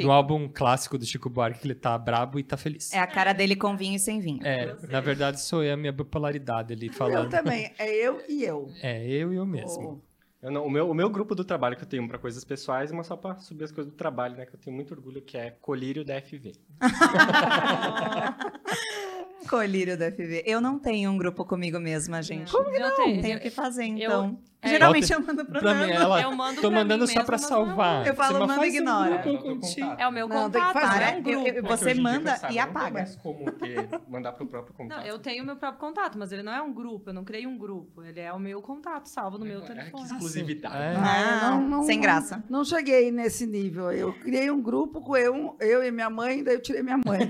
[0.00, 2.92] Do álbum clássico do Chico Buarque, que ele tá brabo e tá feliz.
[2.92, 4.40] É a cara dele com vinho e sem vinho.
[4.46, 7.28] É, na verdade, sou eu, a minha bipolaridade ali Eu falando.
[7.30, 7.72] também.
[7.78, 8.70] É eu e eu.
[8.82, 9.68] É, eu e eu mesmo.
[9.78, 10.02] Oh, Eu
[10.42, 13.06] não- o, meu, o meu grupo do trabalho que eu tenho pra coisas pessoais, mas
[13.06, 14.46] só pra subir as coisas do trabalho, né?
[14.46, 16.52] Que eu tenho muito orgulho, que é Colírio da FV.
[19.48, 20.42] Colírio da FV.
[20.46, 22.52] Eu não tenho um grupo comigo mesma, gente.
[22.52, 23.08] Como que não?
[23.08, 24.38] Eu Tenho que fazer, então.
[24.60, 27.12] É, Geralmente eu- eu mando pro Pra mim, ela, Eu mando tô pra mandando mim
[27.12, 28.06] só pra não é um salvar.
[28.06, 29.18] Eu falo, Você manda um ignora.
[29.18, 29.94] contigo.
[29.98, 30.86] É o meu Não, que contato, fazer.
[30.98, 31.48] não é um eu- grupo.
[31.48, 32.90] eu- Porque você dia, manda e não tem apaga.
[32.90, 34.98] mais como ter, mandar pro próprio contato.
[34.98, 37.46] Não, eu tenho meu próprio contato, mas ele não é um grupo, eu não criei
[37.46, 38.02] um grupo.
[38.02, 40.04] Ele é o meu contato, salvo no meu É, que telefone.
[40.04, 40.76] exclusividade.
[40.76, 40.96] É.
[40.96, 42.42] Ah, não, não, sem não- graça.
[42.48, 43.92] Não cheguei nesse nível.
[43.92, 47.20] Eu criei um grupo com eu, eu e minha mãe, daí eu tirei minha mãe.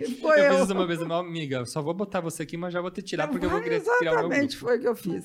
[0.00, 0.58] E Ficou Eu eu.
[0.60, 3.28] fiz uma vez, uma amiga, só vou botar você aqui, mas já vou te tirar
[3.28, 4.66] porque eu vou criar o meu Exatamente, grupo.
[4.66, 5.24] foi o que eu fiz.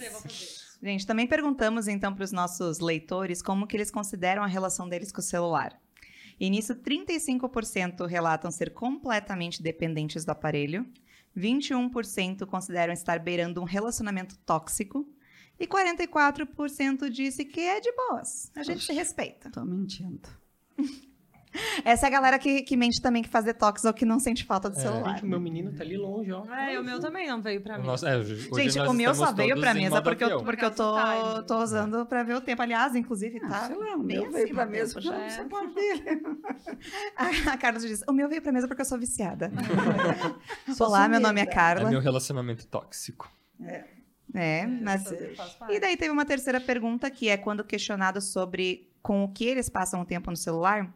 [0.84, 5.14] Gente, também perguntamos então para os nossos leitores como que eles consideram a relação deles
[5.14, 5.82] com o celular.
[6.38, 10.86] E nisso, 35% relatam ser completamente dependentes do aparelho,
[11.38, 15.08] 21% consideram estar beirando um relacionamento tóxico
[15.58, 18.52] e 44% disse que é de boas.
[18.54, 19.50] A gente se respeita.
[19.50, 20.28] Tô mentindo.
[21.86, 24.44] Essa é a galera que, que mente também que faz detox ou que não sente
[24.44, 24.82] falta do É.
[24.82, 25.12] celular.
[25.16, 26.44] Gente, o meu menino tá ali longe, ó.
[26.54, 27.86] É, o meu também não veio pra mim.
[27.86, 30.96] nosso- é, Gente, o meu só veio pra mesa modo porque eu, porque eu tô,
[30.98, 31.48] Time.
[31.48, 32.62] tô usando pra ver o tempo.
[32.62, 33.68] Aliás, inclusive, Ah, tá.
[33.68, 35.46] sei lá, o meu veio pra mesa já.
[35.50, 36.04] qual dele.
[37.52, 39.52] A Carlos diz: O meu veio pra mesa porque eu sou viciada.
[40.76, 41.52] Sou Olá, meu nome é sumida.
[41.52, 41.90] É Carla.
[41.90, 43.32] meu relacionamento tóxico.
[44.34, 45.04] É, mas.
[45.36, 49.28] Faz- faz E daí teve uma terceira pergunta que é quando questionado sobre com o
[49.32, 50.92] que eles passam o tempo no celular,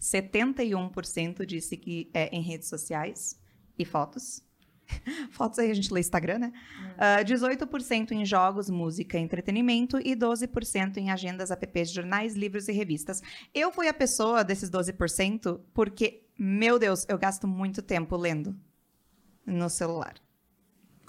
[0.00, 3.40] 71% disse que é em redes sociais
[3.78, 4.44] e fotos.
[5.32, 6.52] Fotos aí a gente lê Instagram, né?
[6.96, 12.72] Ah, 18% em jogos, música e entretenimento e 12% em agendas, apps, jornais, livros e
[12.72, 13.20] revistas.
[13.52, 18.56] Eu fui a pessoa desses 12% porque, meu Deus, eu gasto muito tempo lendo
[19.44, 20.14] no celular.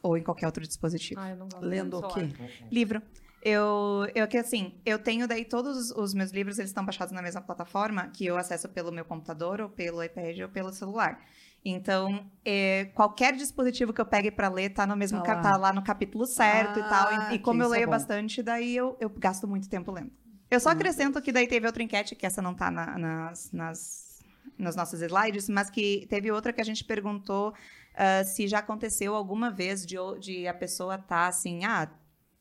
[0.02, 1.20] Ou em qualquer outro dispositivo.
[1.20, 2.30] Ah, eu não gosto Lendo do o quê?
[2.72, 3.02] Livro.
[3.42, 7.22] Eu, eu que assim, eu tenho daí todos os- meus livros, eles estão baixados na
[7.22, 11.20] mesma plataforma, que eu acesso pelo meu computador, ou pelo iPad, ou pelo celular.
[11.64, 15.42] Então, é, qualquer dispositivo que eu pegue para ler tá no mesmo Tá lá.
[15.42, 17.08] tá lá no capítulo certo e tal.
[17.10, 17.92] Ah, E, e como eu é leio bom.
[17.92, 20.12] bastante, daí eu, eu gasto muito tempo lendo.
[20.50, 24.20] Eu só acrescento que daí teve outra enquete, que essa não tá na- nas, nas,
[24.58, 27.54] nos nossos slides, mas que teve outra que a gente perguntou
[27.96, 31.90] ah, se já aconteceu alguma vez de, de a pessoa tá assim, ah,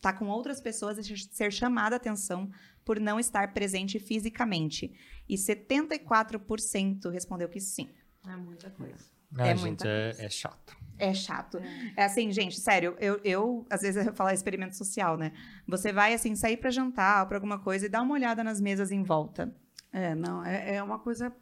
[0.07, 2.49] tá com outras pessoas e ser chamada a atenção
[2.85, 4.93] por não estar presente fisicamente.
[5.29, 7.89] E 74% respondeu que sim.
[8.29, 9.05] É muita coisa.
[9.37, 10.77] Ai, É gente, muita é, é chato.
[10.97, 11.59] É chato.
[11.97, 15.33] É assim, gente, sério, eu, eu às vezes eu falo experimento social, né?
[15.67, 18.61] Você vai assim sair pra jantar ou pra alguma coisa e dá uma olhada nas
[18.61, 19.53] mesas em volta.
[19.93, 21.35] É, não, é, é uma coisa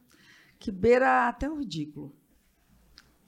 [0.59, 2.17] que beira até o ridículo.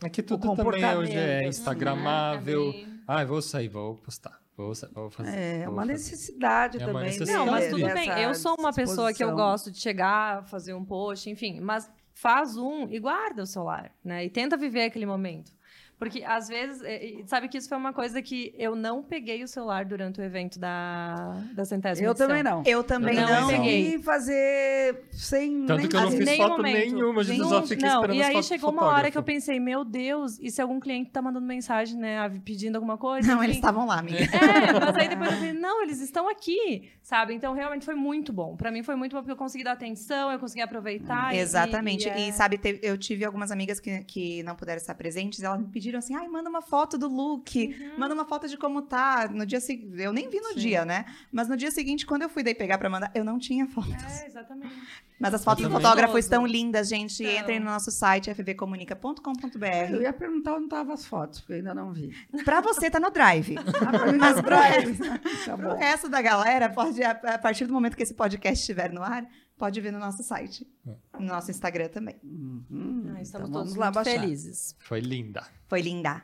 [0.03, 2.69] É que tudo também comportamento, hoje é assim, instagramável.
[2.71, 4.41] É bem- Ah, vou sair, vou postar.
[4.57, 5.37] Vou, sa- vou fazer.
[5.37, 5.93] É vou uma fazer.
[5.93, 7.05] necessidade É uma também.
[7.05, 7.33] necessidade.
[7.39, 8.09] Não, mas né, tudo bem.
[8.23, 12.57] Eu sou uma pessoa que eu gosto de chegar, fazer um post, enfim, mas faz
[12.57, 14.25] um e guarda o celular, né?
[14.25, 15.53] E tenta viver aquele momento.
[15.99, 19.43] Porque, às vezes, é, e sabe que isso foi uma coisa que eu não peguei
[19.43, 22.29] o celular durante o evento da, da centésima Eu edição.
[22.29, 22.63] também não.
[22.67, 23.41] Eu também Eu não.
[23.41, 23.95] não peguei.
[23.95, 26.93] E fazer sem Tanto nem que eu não Assim, fiz nem foto momento.
[26.93, 29.59] nenhuma, gente, Não, só fiquei não, esperando E aí chegou uma hora que eu pensei,
[29.59, 33.27] meu Deus, e se algum cliente tá mandando mensagem, né, pedindo alguma coisa?
[33.27, 33.45] Não, enfim.
[33.45, 34.19] eles estavam lá, amiga.
[34.19, 37.33] É, mas aí depois eu falei, não, eles estão aqui, sabe?
[37.33, 38.55] Então realmente foi muito bom.
[38.55, 41.35] Pra mim foi muito bom porque eu consegui dar atenção, eu consegui aproveitar.
[41.35, 42.07] e- Exatamente.
[42.07, 45.43] E, E, é- sabe, teve- eu tive algumas amigas que, que não puderam estar presentes,
[45.43, 48.83] elas me pediram assim: ai, manda uma foto do look, manda uma foto de como
[48.83, 49.29] tá.
[49.29, 50.59] No dia seguinte, eu nem vi no Sim.
[50.61, 51.05] dia, né?
[51.31, 53.89] Mas no dia seguinte, quando eu fui daí pegar pra mandar, eu não tinha foto.
[53.93, 54.75] É, exatamente.
[55.21, 56.19] Mas as fotos Que do fotógrafo gostoso.
[56.19, 57.23] estão lindas, gente.
[57.23, 57.41] Então.
[57.41, 60.01] Entrem no nosso site, Eu fvcomunica.com.br.
[60.03, 62.13] ia perguntar onde estavam as fotos, porque eu ainda não vi.
[62.45, 63.55] Pra você, tá no Drive.
[64.19, 68.03] Mas Mas pro resto, Tá pro resto da galera, pode, a partir do momento que
[68.03, 69.27] esse podcast estiver no ar,
[69.59, 70.67] pode ver no nosso site.
[71.19, 72.17] No nosso Instagram também.
[72.23, 74.21] Uhum, Ah, estamos então todos lá muito baixar.
[74.21, 74.75] felizes.
[74.81, 75.47] Foi linda.
[75.69, 76.23] Foi linda.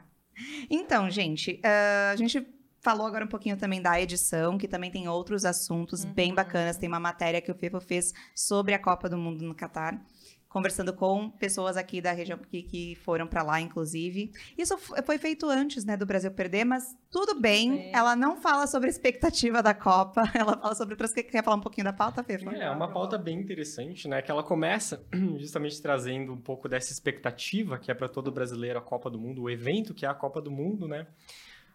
[0.71, 2.47] Então, gente, ah, a gente
[2.81, 6.77] falou agora um pouquinho também da edição, que também tem outros assuntos bem bacanas.
[6.77, 10.05] Tem uma matéria que o FEFO fez sobre a Copa do Mundo no Catar.
[10.53, 14.31] Conversando com pessoas aqui da região que, que foram para lá, inclusive.
[14.57, 17.73] Isso foi feito antes, né, do Brasil perder, mas tudo bem.
[17.73, 17.91] Sim.
[17.95, 21.15] Ela não fala sobre a expectativa da Copa, ela fala sobre outras.
[21.15, 22.51] Quer quer falar um pouquinho da pauta, Fefa?
[22.51, 24.21] É uma pauta bem interessante, né?
[24.21, 25.03] Que ela começa
[25.39, 29.43] justamente trazendo um pouco dessa expectativa que é para todo brasileiro a Copa do Mundo,
[29.45, 31.07] o evento que é a Copa do Mundo, né?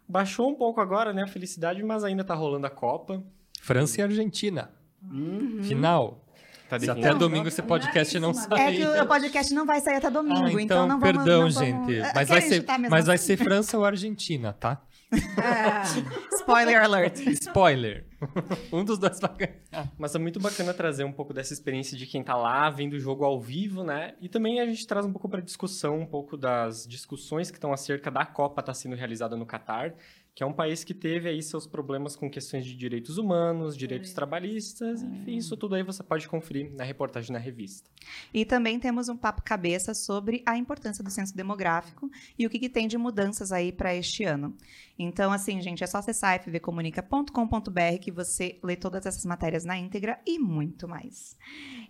[0.07, 3.23] Baixou um pouco agora, né, a felicidade, mas ainda tá rolando a Copa.
[3.59, 4.71] França e Argentina.
[5.03, 5.63] Uhum.
[5.63, 6.26] Final.
[6.69, 8.77] Tá Se até domingo esse podcast não É sair.
[8.77, 11.15] que o podcast não vai sair até domingo, Ah, então, então, não vamos.
[11.23, 11.99] perdão, não vamos- gente.
[11.99, 13.25] É, Mas vai, ser, mas vai assim?
[13.25, 14.81] ser França ou Argentina, tá?
[15.37, 17.19] É, Spoiler alert.
[17.27, 18.05] Spoiler.
[18.73, 19.91] um dos dois vai ganhar.
[19.97, 22.99] Mas é muito bacana trazer um pouco dessa experiência de quem tá lá, vendo o
[22.99, 24.15] jogo ao vivo, né?
[24.19, 27.71] E também a gente traz um pouco para discussão, um pouco das discussões que estão
[27.71, 29.93] acerca da Copa estar sendo realizada no Catar,
[30.37, 34.13] que é um país que teve aí seus problemas com questões de direitos humanos, direitos
[34.13, 37.89] trabalhistas, enfim, isso tudo aí você pode conferir na reportagem na revista.
[38.31, 42.07] E também temos um papo cabeça sobre a importância do censo demográfico
[42.37, 44.55] e o que, que tem de mudanças aí para este ano.
[44.99, 50.19] Então, assim, gente, é só acessar fvcomunica.com.br que você lê todas essas matérias na íntegra
[50.23, 51.35] e muito mais.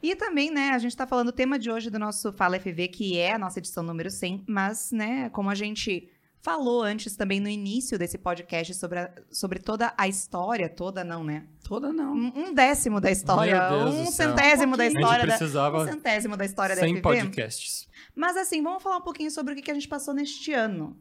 [0.02, 2.88] E também, né, a gente está falando o tema de hoje do nosso Fala FV,
[2.88, 6.10] que é a nossa edição número 100, mas, né, como a gente
[6.42, 11.24] falou antes também no início desse podcast sobre, a- sobre toda a história, toda não,
[11.24, 11.46] né?
[11.64, 12.14] toda não.
[12.14, 16.38] Um um décimo da história, um centésimo da A gente história da, precisava um centésimo
[16.38, 17.02] da história da 100 FV.
[17.02, 17.88] podcasts.
[18.16, 20.98] Mas assim, vamos falar um pouquinho sobre o que que a gente passou neste ano.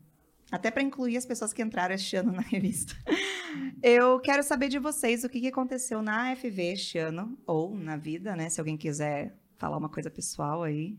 [0.50, 2.94] Até para incluir as pessoas que entraram este ano na revista.
[3.82, 7.96] Eu quero saber de vocês o que que aconteceu na FV este ano, ou na
[7.96, 8.48] vida, né?
[8.48, 10.96] Se alguém quiser falar uma coisa pessoal aí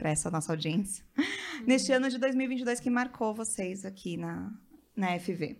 [0.00, 1.04] para essa nossa audiência.
[1.66, 4.50] Neste ano de 2022 que marcou vocês aqui na,
[4.96, 5.58] na FV.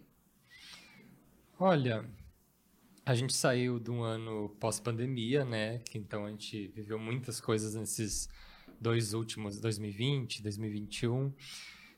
[1.59, 2.09] Olha,
[3.05, 5.81] a gente saiu de um ano pós-pandemia, né?
[5.81, 8.31] Que então a gente viveu muitas coisas nesses
[8.81, 11.35] dois últimos, 2020, 2021.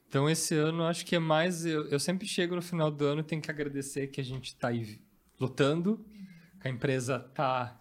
[0.09, 1.64] Então esse ano acho que é mais.
[1.64, 4.47] Eu, eu sempre chego no final do ano e tenho que agradecer que a gente
[4.47, 5.01] está aí
[5.38, 6.05] lutando,
[6.61, 7.80] que a empresa tá,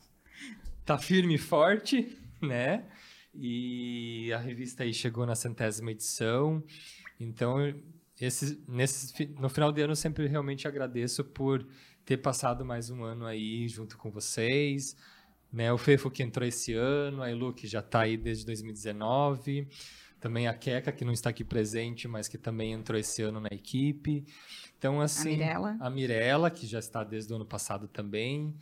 [0.86, 2.86] tá firme e forte, né?
[3.34, 6.64] E a revista aí chegou na centésima edição.
[7.20, 7.58] Então,
[8.20, 11.66] esse, nesse, no final de ano eu sempre realmente agradeço por
[12.06, 14.96] ter passado mais um ano aí junto com vocês.
[15.52, 15.72] Né?
[15.72, 19.68] O Fefo que entrou esse ano, a Elu que já está aí desde 2019.
[20.20, 23.50] Também a Keka, que não está aqui presente, mas que também entrou esse ano na
[23.52, 24.24] equipe.
[24.78, 25.32] Então, assim.
[25.32, 25.78] Mirella.
[25.80, 28.56] A Mirella, que já está desde o ano passado também.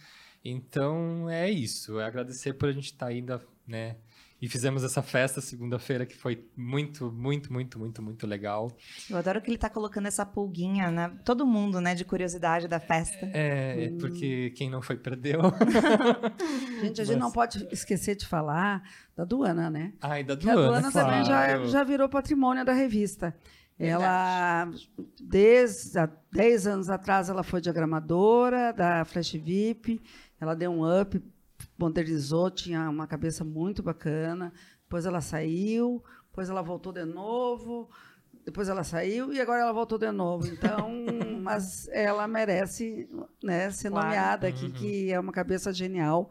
[0.44, 2.00] Então, é isso.
[2.00, 3.98] É agradecer por a gente estar ainda, né?
[4.42, 8.72] E fizemos essa festa segunda-feira que foi muito, muito, muito, muito, muito legal.
[9.10, 11.12] Eu adoro que ele tá colocando essa pulguinha, né?
[11.26, 13.30] Todo mundo, né, de curiosidade da festa.
[13.34, 15.42] É, porque quem não foi perdeu.
[16.82, 18.82] Gente, a gente não pode esquecer de falar
[19.16, 19.94] da Duana, né?
[20.02, 21.68] Ai, da Que a Duana, Duana também já, claro.
[21.68, 23.36] já virou patrimônio da revista.
[23.78, 24.04] Verdade.
[24.04, 24.72] Ela,
[25.22, 30.02] desde há 10 anos atrás, ela foi diagramadora da Flash VIP.
[30.40, 31.22] Ela deu um up,
[31.78, 34.52] modernizou, tinha uma cabeça muito bacana.
[34.84, 37.90] Depois ela saiu, depois ela voltou de novo,
[38.46, 40.48] depois ela saiu e agora ela voltou de novo.
[40.48, 40.90] Então,
[41.42, 43.08] mas ela merece
[43.44, 44.08] né, ser Claro.
[44.08, 44.72] nomeada aqui, Uhum.
[44.72, 46.30] que é uma cabeça genial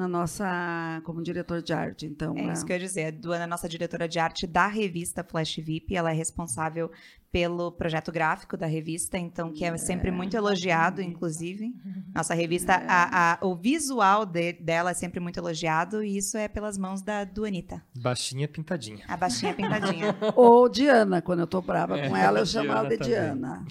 [0.00, 2.06] na nossa como diretor de arte.
[2.06, 3.04] Então, É isso que eu ia dizer.
[3.06, 5.94] A Duana é nossa diretora de arte da revista Flash VIP.
[5.94, 6.90] Ela é responsável
[7.30, 11.72] pelo projeto gráfico da revista, então que é sempre muito elogiado, inclusive.
[12.12, 16.48] Nossa revista, a- a- o visual de- dela é sempre muito elogiado e isso é
[16.48, 19.04] pelas mãos da Duanita, Baixinha pintadinha.
[19.06, 20.16] a baixinha pintadinha.
[20.34, 23.12] Ou Diana, quando eu tô brava É, com ela, eu chamo ela de também.
[23.12, 23.64] Diana.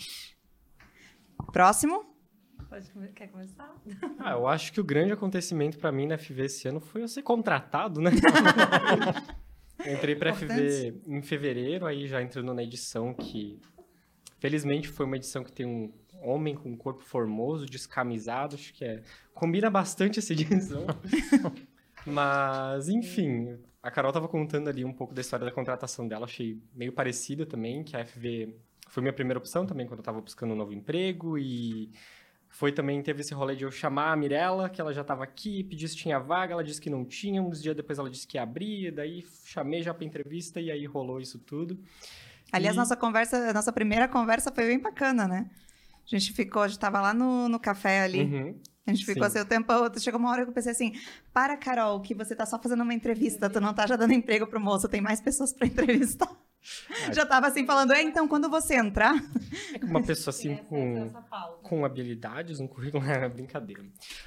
[1.52, 2.06] Próximo.
[2.70, 3.76] Pode Quer começar?
[4.20, 7.08] Ah, eu acho que o grande acontecimento pra mim na FV esse ano foi eu
[7.08, 8.12] ser contratado, né?
[9.84, 13.60] eu entrei pra FV em fevereiro, aí já entrando na edição que,
[14.38, 15.92] felizmente, foi uma edição que tem um
[16.22, 19.02] homem com um corpo formoso, descamisado, acho que é...
[19.34, 20.86] Combina bastante essa edição.
[22.06, 26.62] Mas, enfim, a Carol tava contando ali um pouco da história da contratação dela, achei
[26.76, 28.54] meio parecida também, que a FV
[28.90, 31.92] foi minha primeira opção também quando eu tava buscando um novo emprego e
[32.50, 35.64] foi também, teve esse rolê de eu chamar a Mirella, que ela já estava aqui,
[35.64, 38.38] pedi se tinha vaga, ela disse que não tinha, uns dias depois ela disse que
[38.38, 41.80] ia abrir, daí chamei já pra entrevista e aí rolou isso tudo.
[42.52, 45.50] Aliás, E- nossa conversa, nossa primeira conversa foi bem bacana, né?
[46.06, 48.24] A gente ficou, a gente tava lá no, no café ali.
[48.24, 48.60] Uhum.
[48.88, 49.38] A gente ficou Sim.
[49.38, 50.00] assim o tempo todo.
[50.00, 50.94] Chegou uma hora que eu pensei assim:
[51.32, 54.48] para, Carol, que você tá só fazendo uma entrevista, tu não tá já dando emprego
[54.48, 56.30] pro moço, tem mais pessoas pra entrevistar.
[57.14, 59.16] Já tava assim falando, é, então quando você entrar.
[59.74, 61.64] É que uma pessoa assim Essa- com, pauta.
[61.64, 63.84] com habilidades, um currículo é brincadeira.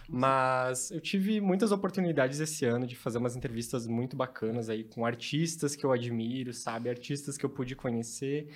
[0.09, 5.05] Mas eu tive muitas oportunidades esse ano de fazer umas entrevistas muito bacanas aí com
[5.05, 6.89] artistas que eu admiro, sabe?
[6.89, 8.49] Artistas que eu pude conhecer.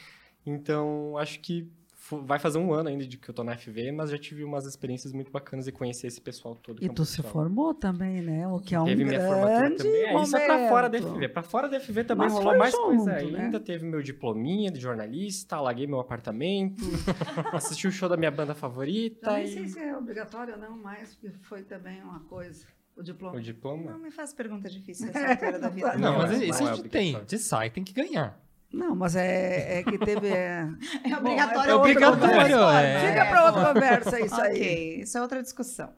[0.45, 1.69] Então, acho que
[2.11, 4.65] vai fazer um ano ainda de que eu tô na FV, mas já tive umas
[4.67, 6.83] experiências muito bacanas e conhecer esse pessoal todo.
[6.83, 8.47] E é tu se pessoal- formou também, né?
[8.49, 10.03] O que é um Teve minha formatura grande também.
[10.05, 10.99] É, isso é pra fora da.
[10.99, 11.29] FV.
[11.29, 13.19] Pra fora da FV também Mas rolou foi mais junto, coisa né?
[13.45, 13.59] ainda.
[13.61, 16.83] Teve meu diplominha de jornalista, alaguei meu apartamento,
[17.53, 19.31] assisti o show da minha banda favorita.
[19.31, 22.67] Eu nem e- sei se é obrigatório ou não, mas foi também uma coisa.
[22.97, 23.37] O diploma.
[23.37, 23.91] O diploma?
[23.91, 25.93] Não me faz pergunta difícil essa altura da vida.
[25.99, 27.01] Não, Não, mas é- isso não é a gente tem.
[27.15, 27.27] obrigatório.
[27.27, 28.41] De sai, tem que ganhar.
[28.73, 30.29] Não, mas é, é que teve.
[30.29, 30.67] É,
[31.05, 31.71] É obrigatório.
[31.71, 32.81] é outra obrigatório, conversa.
[32.83, 33.09] é.
[33.09, 34.53] Fica para outra conversa isso aí.
[34.53, 35.91] Ok, isso é outra discussão.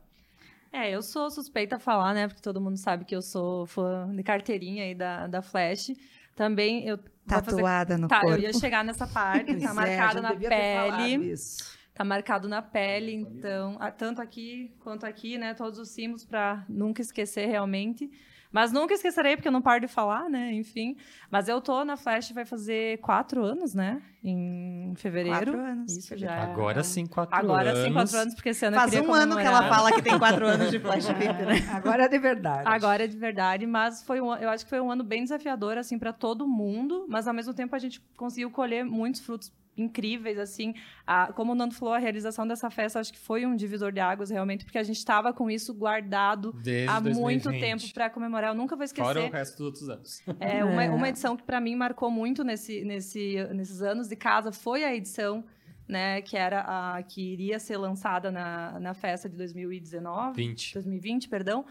[0.73, 2.29] É, eu sou suspeita a falar, né?
[2.29, 5.93] Porque todo mundo sabe que eu sou fã de carteirinha aí da, da Flash.
[6.37, 6.99] Também eu.
[7.27, 8.37] vai fazer- Tatuada no Tá, corpo.
[8.37, 11.33] eu ia chegar nessa parte, é, tá a marcado na pele.
[11.33, 11.79] isso.
[11.95, 15.53] Tá marcado na pele, então, tanto aqui quanto aqui, né?
[15.55, 18.09] Todos os símbolos para nunca esquecer realmente.
[18.51, 20.53] Mas nunca esquecerei, porque eu não paro de falar, né?
[20.55, 20.97] Enfim.
[21.31, 24.01] Mas eu tô na Flash, vai fazer quatro anos, né?
[24.25, 25.53] Em fevereiro.
[25.53, 25.97] Quatro anos.
[25.97, 26.35] Isso já.
[26.35, 27.83] é- Agora sim, quatro Agora anos.
[27.85, 30.19] sim, quatro anos, porque esse ano Faz eu um ano que ela fala que tem
[30.19, 31.69] quatro anos de Flash VIP, né?
[31.73, 32.63] Agora é de verdade.
[32.67, 35.77] Agora é de verdade, mas foi um, eu acho que foi um ano bem desafiador
[35.77, 40.39] assim para todo mundo, mas ao mesmo tempo a gente conseguiu colher muitos frutos incríveis
[40.39, 40.75] assim.
[41.07, 44.01] A- como o Nando falou, a realização dessa festa acho que foi um divisor de
[44.01, 47.61] águas realmente, porque a gente estava com isso guardado Desde há muito 2020.
[47.61, 48.51] tempo para comemorar.
[48.51, 49.07] Eu nunca vou esquecer.
[49.07, 50.23] Fora o resto dos outros anos.
[50.41, 50.91] É, uma, É.
[50.91, 54.95] uma edição que para mim marcou muito nesse, nesse, nesses anos de casa foi a
[54.95, 55.45] edição,
[55.87, 56.61] né, que era
[56.97, 60.75] a que iria ser lançada na, na festa de 2019, 20.
[60.75, 61.65] 2020, perdão,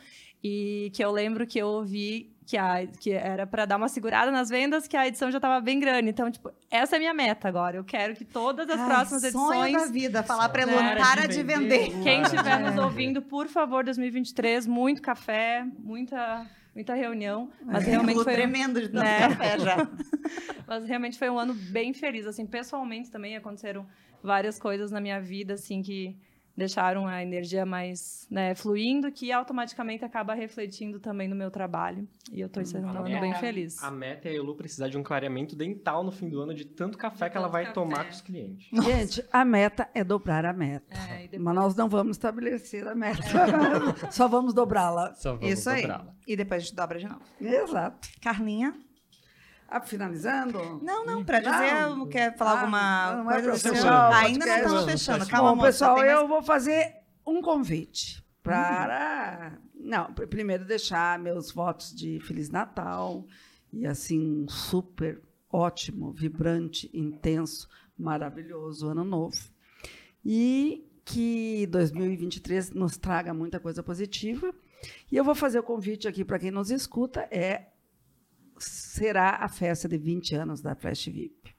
[0.44, 4.32] e que eu lembro que eu ouvi que, a, que era para dar uma segurada
[4.32, 6.10] nas vendas, que a edição já estava bem grande.
[6.10, 7.76] Então, tipo, essa é a minha meta agora.
[7.76, 10.74] Eu quero que todas as Ai, próximas Sonho da edições vida, falar pra Né?
[10.74, 11.90] Elô, para de vender.
[12.02, 12.60] quem estiver É.
[12.60, 17.50] nos ouvindo, por favor, 2023, muito café, muita, muita reunião.
[17.66, 18.34] Mas realmente foi.
[18.34, 19.28] tremendo de tanto né?
[19.28, 19.90] café já.
[20.66, 22.26] Mas realmente foi um ano bem feliz.
[22.26, 23.86] Assim, pessoalmente também aconteceram
[24.24, 26.16] várias coisas na minha vida, assim, que
[26.58, 32.08] deixaram a energia mais né, fluindo, que automaticamente acaba refletindo também no meu trabalho.
[32.32, 33.22] E eu tô encerrando um ano É.
[33.22, 33.82] bem feliz.
[33.84, 36.66] A meta é a Elu precisar de um clareamento dental no fim do ano de
[36.66, 37.74] tanto café De que ela tanto vai café.
[37.74, 38.68] tomar com os clientes.
[38.84, 40.98] Gente, a meta é dobrar a meta.
[41.12, 43.22] É, depois- Mas nós não vamos estabelecer a meta.
[44.12, 45.14] Só vamos dobrá-la.
[45.14, 45.84] Só vamos Isso aí.
[45.84, 46.14] dobrá-la.
[46.26, 47.22] E depois a gente dobra de novo.
[47.40, 48.10] Exato.
[48.22, 48.74] Carlinha?
[49.68, 50.80] Ah, finalizando?
[50.82, 52.08] Não, não, pra dizer, Não.
[52.08, 53.70] quer falar Ah, alguma não é coisa?
[53.70, 56.96] fechar o Ainda não estamos fechando, Vamos calma, Bom, moça, pessoal, mais- eu vou fazer
[57.26, 63.26] um convite para Não, pr- primeiro deixar meus votos de Feliz Natal
[63.74, 69.38] e assim um super ótimo, vibrante, intenso, maravilhoso ano novo.
[70.24, 74.54] E que 2023 nos traga muita coisa positiva.
[75.12, 77.68] E eu vou fazer o convite aqui para quem nos escuta é
[78.60, 81.56] será a festa de 20 anos da Flash VIP.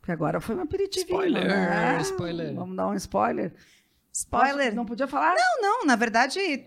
[0.00, 1.06] Porque agora foi um aperitivo.
[1.06, 1.98] Spoiler, né?
[2.02, 2.54] spoiler.
[2.54, 3.52] Vamos dar um spoiler.
[4.12, 4.74] Spoiler.
[4.74, 5.34] Não podia falar?
[5.34, 6.64] Não, não, na verdade,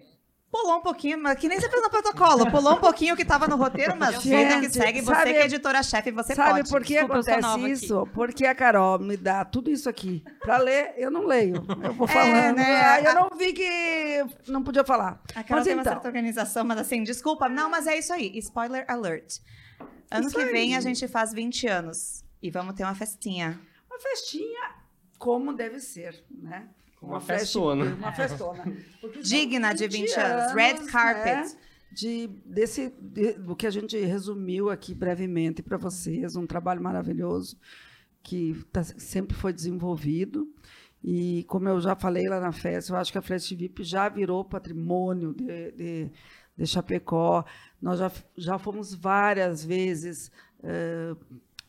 [0.51, 2.49] pulou um pouquinho, mas que nem você fez no protocolo.
[2.51, 5.38] Pulou um pouquinho o que estava no roteiro, mas vida que segue, você sabe- que
[5.39, 6.69] é editora-chefe, você Sabe pode.
[6.69, 7.71] por que Desculpa, acontece nova aqui.
[7.71, 8.07] isso?
[8.13, 10.23] Porque a Carol me dá tudo isso aqui.
[10.41, 11.55] Para ler, eu não leio.
[11.84, 12.55] Eu vou É, falando.
[12.57, 12.82] né?
[12.82, 15.21] Aí eu não vi que não podia falar.
[15.34, 17.47] A Carol Mas tem uma então, certa organização, mas assim, desculpa.
[17.47, 18.38] Não, mas é isso aí.
[18.39, 19.38] Spoiler alert.
[20.12, 20.76] Ano Isso que vem aí.
[20.76, 22.24] a gente faz 20 anos.
[22.41, 23.60] E vamos ter uma festinha.
[23.89, 24.76] uma festinha
[25.18, 26.70] como deve ser, né?
[27.01, 27.86] Uma festa- festona.
[27.95, 28.64] Uma festona.
[29.01, 30.53] Porque Digna de 20 anos.
[30.53, 31.49] Red carpet.
[31.53, 31.57] né,
[31.91, 37.57] de, desse, de- do que a gente resumiu aqui brevemente para vocês, um trabalho maravilhoso
[38.24, 40.47] que tá- sempre foi desenvolvido.
[41.03, 44.07] E como eu já falei lá na festa, eu acho que a Flash VIP já
[44.10, 46.12] virou patrimônio de, de,
[46.57, 47.43] de Chapecó.
[47.82, 50.32] Nós já, já fomos várias vezes
[50.63, 51.15] eh,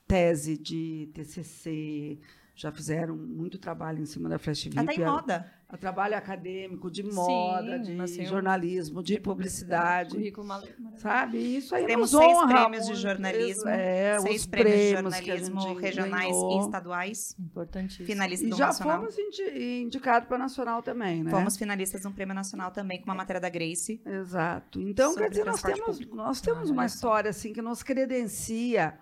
[0.06, 2.18] tese de TCC,
[2.54, 4.78] já fizeram muito trabalho em cima da Flash VIP.
[4.78, 5.52] Até em a- moda.
[5.72, 10.16] A trabalho acadêmico, de Sim, moda, de assim, um- jornalismo, de publicidade.
[10.16, 10.98] Currículo maravilhoso.
[10.98, 11.38] Sabe?
[11.38, 13.68] Isso aí Temos nos seis honra prêmios de jornalismo.
[13.68, 16.56] É, seis os prêmios de prêmios a jornalismo regionais ganhou.
[16.56, 17.36] e estaduais.
[17.38, 18.06] Importantíssimo.
[18.06, 18.98] Finalista E do já Nacional.
[18.98, 21.30] fomos indi- indicados para nacional também, né?
[21.30, 24.00] Fomos finalistas de um prêmio nacional também, com uma matéria da Grace.
[24.04, 24.80] Exato.
[24.80, 26.16] Então, Sobre quer dizer, nós temos, público.
[26.16, 26.94] nós temos Ah, uma só.
[26.96, 28.98] história assim que nos credencia.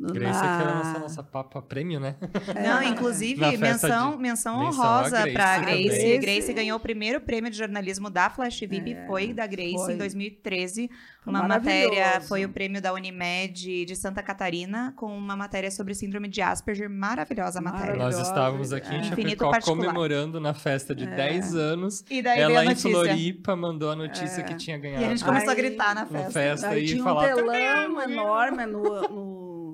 [0.00, 0.56] Grace, na...
[0.56, 2.16] que era a nossa, nossa papa prêmio, né?
[2.62, 5.82] Não, inclusive, Na festa menção, de- menção menção honrosa para a Grace.
[5.88, 6.18] Grace.
[6.18, 9.94] Grace ganhou o primeiro prêmio de jornalismo da Flash VIP, É, foi da Grace foi.
[9.94, 10.88] em 2013.
[11.22, 15.94] Foi Uma matéria, foi o prêmio da Unimed de Santa Catarina, com uma matéria sobre
[15.94, 17.86] síndrome de Asperger, maravilhosa a matéria.
[17.96, 18.18] Maravilhosa.
[18.18, 19.06] Nós estávamos aqui em É.
[19.08, 22.04] Infinito Chapecó comemorando na festa de 10 anos.
[22.10, 22.74] E daí Ela em.
[22.74, 24.44] Floripa mandou a notícia É.
[24.44, 25.02] que tinha ganhado.
[25.02, 26.30] E a gente começou Aí- a gritar na na festa.
[26.32, 27.34] festa Aí e tinha um falar.
[27.34, 29.27] telão enorme no, no-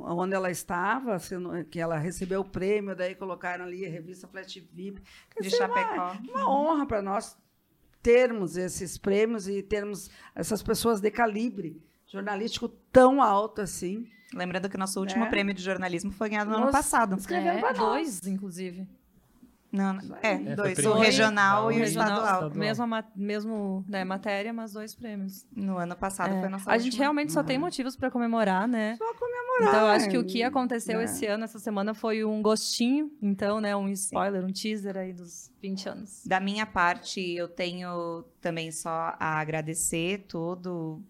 [0.04, 4.54] onde ela estava, sendo- que ela recebeu o prêmio, daí colocaram ali a revista Flash
[4.72, 5.00] VIP.
[5.30, 6.16] Quer De dizer, uma- Chapecó.
[6.32, 7.36] uma honra para nós
[8.02, 14.06] termos esses prêmios e termos essas pessoas de calibre jornalístico tão alto assim.
[14.34, 15.30] Lembrando que nosso último Né?
[15.30, 17.16] prêmio de jornalismo foi ganhado no ano passado.
[17.16, 18.86] escrevemos É, para dois, inclusive.
[19.74, 20.86] Não, é, foi dois.
[20.86, 22.18] O regional e o estadual.
[22.22, 22.50] Estadual.
[22.54, 25.44] Mesma, ma- mesmo né, matéria, mas dois prêmios.
[25.50, 27.02] No ano passado É, foi nossa a gente última.
[27.02, 28.94] realmente só tem motivos para comemorar, né?
[28.96, 29.68] Só comemorar.
[29.68, 31.04] Então, eu acho que o que aconteceu né?
[31.04, 33.74] esse ano, essa semana, foi um gostinho, então, né?
[33.74, 36.22] Um spoiler, um teaser aí dos 20 anos.
[36.24, 41.02] Da minha parte, eu tenho também só a agradecer tudo.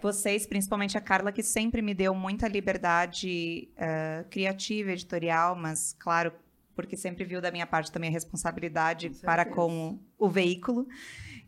[0.00, 6.32] Vocês, principalmente a Carla, que sempre me deu muita liberdade eh, criativa, editorial, mas, claro,
[6.74, 10.86] porque sempre viu da minha parte também a responsabilidade Com para com o veículo.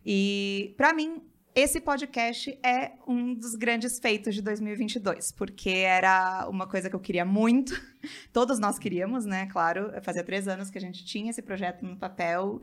[0.05, 1.23] E, para mim,
[1.55, 7.01] esse podcast é um dos grandes feitos de 2022, porque era uma coisa que eu
[7.01, 7.81] queria muito.
[8.33, 9.47] Todos nós queríamos, né?
[9.47, 12.61] Claro, fazia três anos que a gente tinha esse projeto no papel,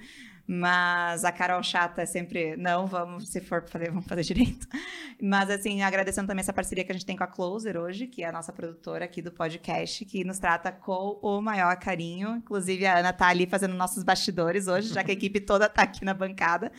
[0.54, 4.68] mas a Carol chata é sempre, não, vamos, se for fazer, vamos fazer direito.
[5.18, 8.22] Mas, assim, agradecendo também essa parceria que a gente tem com a Closer hoje, que
[8.22, 12.36] é a nossa produtora aqui do podcast, que nos trata com o maior carinho.
[12.36, 15.84] Inclusive, a Ana tá ali fazendo nossos bastidores hoje, já que a equipe toda tá
[15.84, 16.70] aqui na bancada.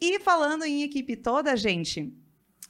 [0.00, 2.12] E falando em equipe toda, gente,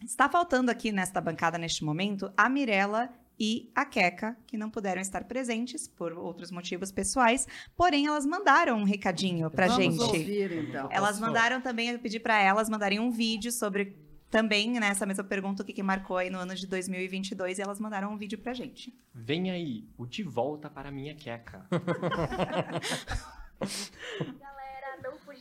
[0.05, 3.09] está faltando aqui nesta bancada, neste momento, a Mirella
[3.39, 8.79] e a Queca, que não puderam estar presentes por outros motivos pessoais, porém elas mandaram
[8.79, 10.03] um recadinho pra Vamos gente.
[10.03, 10.89] ouvir, então.
[10.91, 13.97] Elas mandaram também, eu pedi para elas mandarem um vídeo sobre
[14.31, 17.79] também nessa mesma pergunta o que, que marcou aí no ano de 2022 e elas
[17.79, 18.93] mandaram um vídeo pra gente.
[19.15, 21.67] Vem aí, o De Volta para Minha Queca.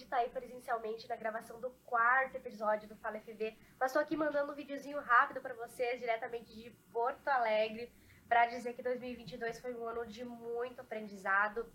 [0.05, 4.51] Estar aí presencialmente na gravação do quarto episódio do Fala FV, mas tô aqui mandando
[4.51, 7.91] um videozinho rápido para vocês, diretamente de Porto Alegre,
[8.29, 11.65] para dizer que 2022 foi um ano de muito aprendizado.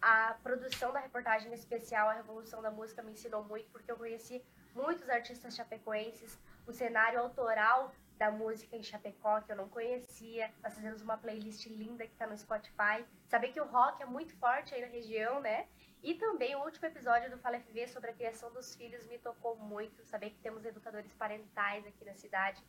[0.00, 4.42] A produção da reportagem especial, a Revolução da Música, me ensinou muito, porque eu conheci
[4.74, 10.50] muitos artistas chapecoenses, o cenário autoral da música em Chapecó, que eu não conhecia.
[10.62, 13.04] Nós fizemos uma playlist linda que está no Spotify.
[13.26, 15.68] Saber que o rock é muito forte aí na região, né?
[16.04, 19.56] E também o último episódio do Fala FV sobre a criação dos filhos me tocou
[19.56, 20.04] muito.
[20.04, 22.62] Saber que temos educadores parentais aqui na cidade,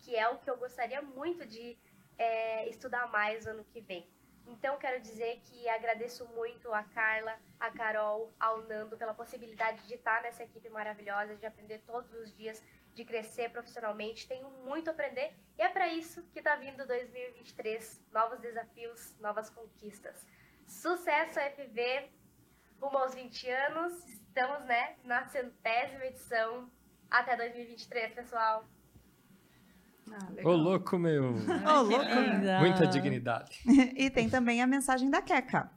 [0.00, 1.78] que é o que eu gostaria muito de
[2.18, 4.06] é, estudar mais ano que vem.
[4.46, 9.94] Então, quero dizer que agradeço muito a Carla, a Carol, ao Nando pela possibilidade de
[9.94, 12.62] estar nessa equipe maravilhosa, de aprender todos os dias,
[12.92, 14.28] de crescer profissionalmente.
[14.28, 18.04] Tenho muito a aprender e é para isso que está vindo 2023.
[18.12, 20.26] Novos desafios, novas conquistas.
[20.66, 22.10] Sucesso FV,
[22.82, 24.04] rumo aos 20 anos.
[24.08, 26.68] Estamos né, na centésima edição.
[27.08, 28.64] Até 2023, pessoal.
[30.10, 31.34] Ah, Ô, louco, meu.
[31.34, 32.04] Ô, louco.
[32.60, 33.62] Muita dignidade.
[33.96, 35.70] e tem também a mensagem da Queca.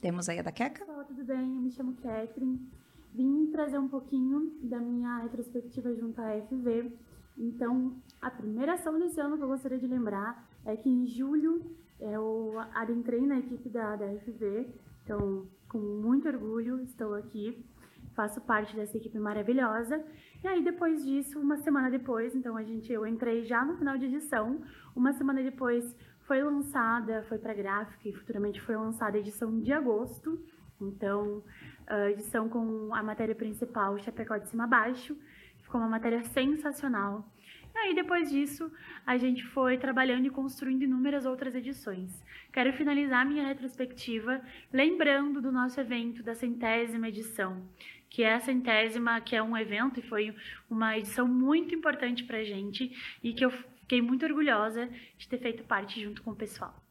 [0.00, 0.84] Temos aí a da Queca?
[0.90, 1.56] Olá, tudo bem?
[1.56, 2.72] Eu me chamo Catherine.
[3.12, 6.90] Vim trazer um pouquinho da minha retrospectiva junto à FV.
[7.36, 11.76] Então, a primeira ação desse ano que eu gostaria de lembrar é que em julho
[12.00, 14.68] eu adentrei na equipe da, da FV.
[15.04, 17.66] Então, com muito orgulho, estou aqui.
[18.14, 20.00] Faço parte dessa equipe maravilhosa.
[20.42, 23.98] E aí, depois disso, uma semana depois, então a gente, eu entrei já no final
[23.98, 24.62] de edição.
[24.94, 25.84] Uma semana depois
[26.28, 30.40] foi lançada, foi para gráfica e futuramente foi lançada a edição de agosto.
[30.80, 31.42] Então,
[31.88, 35.18] a edição com a matéria principal, Chapecó de cima a baixo.
[35.64, 37.28] Ficou uma matéria sensacional.
[37.74, 38.70] Aí, depois disso,
[39.04, 42.22] a gente foi trabalhando e construindo inúmeras outras edições.
[42.52, 44.40] Quero finalizar minha retrospectiva
[44.72, 47.68] lembrando do nosso evento da centésima edição,
[48.08, 50.34] que é a centésima, que é um evento e foi
[50.70, 55.38] uma edição muito importante para a gente e que eu fiquei muito orgulhosa de ter
[55.38, 56.83] feito parte junto com o pessoal.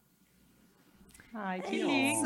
[1.35, 2.25] Ai, que Isso!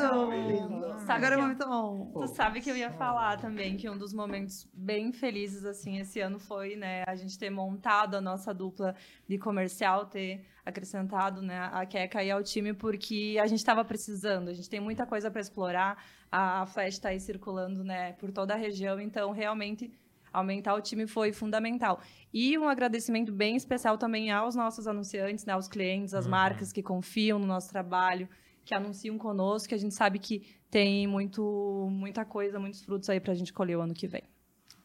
[1.05, 2.11] Sabe Agora é muito bom.
[2.13, 6.19] Tu sabe que eu ia falar também que um dos momentos bem felizes assim esse
[6.19, 8.93] ano foi, né, a gente ter montado a nossa dupla
[9.25, 14.49] de comercial, ter acrescentado, né, a Keka e ao time porque a gente estava precisando.
[14.49, 16.03] A gente tem muita coisa para explorar.
[16.29, 19.89] A, a Flash está aí circulando, né, por toda a região, então realmente
[20.33, 22.01] aumentar o time foi fundamental.
[22.33, 26.31] E um agradecimento bem especial também aos nossos anunciantes, né, aos clientes, às Uhum.
[26.31, 28.27] marcas que confiam no nosso trabalho,
[28.67, 33.17] que anunciam conosco, que a gente sabe que tem muito, muita coisa, muitos frutos aí
[33.17, 34.23] pra gente colher o ano que vem.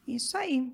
[0.06, 0.72] Isso aí.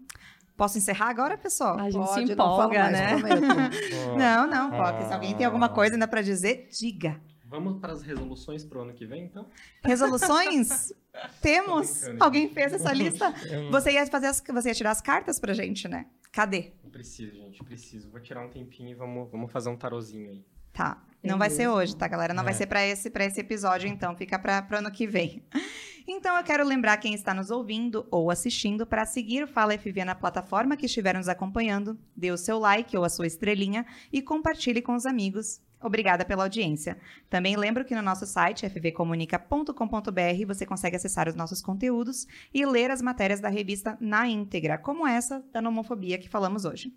[0.54, 1.78] Posso encerrar agora, pessoal?
[1.78, 3.70] A gente Pode, se não empolga, mais, né?
[4.18, 5.06] Não, não, pode.
[5.06, 7.18] Se alguém tem alguma coisa ainda para dizer, diga.
[7.46, 9.46] Vamos para as resoluções pro ano que vem, então?
[9.82, 10.92] Resoluções?
[11.40, 12.02] Temos.
[12.20, 13.30] Alguém fez essa lista?
[13.30, 16.06] Não- Você ia fazer as, você ia tirar as cartas pra gente, né?
[16.30, 16.72] Cadê?
[16.84, 18.10] Eu preciso, gente, preciso.
[18.10, 20.44] Vou tirar um tempinho e vamos, vamos fazer um tarozinho aí.
[20.72, 21.02] Tá.
[21.22, 22.32] Não vai ser hoje, tá, galera?
[22.32, 22.56] Não vai É.
[22.56, 24.16] ser pra esse, pra esse episódio, então.
[24.16, 25.42] Fica pra, pro ano que vem.
[26.10, 30.06] Então, eu quero lembrar quem está nos ouvindo ou assistindo para seguir o Fala FV
[30.06, 34.22] na plataforma que estiver nos acompanhando, dê o seu like ou a sua estrelinha e
[34.22, 35.60] compartilhe com os amigos.
[35.82, 36.96] Obrigada pela audiência.
[37.28, 42.90] Também lembro que no nosso site, fvcomunica.com.br, você consegue acessar os nossos conteúdos e ler
[42.90, 46.90] as matérias da revista na íntegra, como essa da nomofobia que falamos hoje.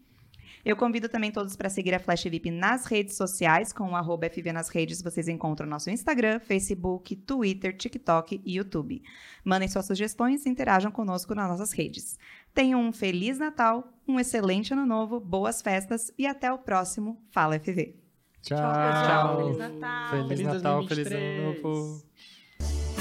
[0.63, 4.29] Eu convido também todos para seguir a Flash VIP nas redes sociais, com o arroba
[4.29, 5.01] FV nas redes.
[5.01, 9.01] Vocês encontram nosso Instagram, Facebook, Twitter, TikTok e YouTube.
[9.43, 12.17] Mandem suas sugestões e interajam conosco nas nossas redes.
[12.53, 17.59] Tenham um Feliz Natal, um excelente Ano Novo, boas festas e até o próximo Fala
[17.59, 17.95] FV.
[18.41, 18.57] Tchau.
[18.57, 19.37] pessoal.
[19.37, 20.09] Feliz Natal.
[20.09, 21.39] Feliz Feliz Natal, feliz 2023.
[21.39, 23.00] ano novo.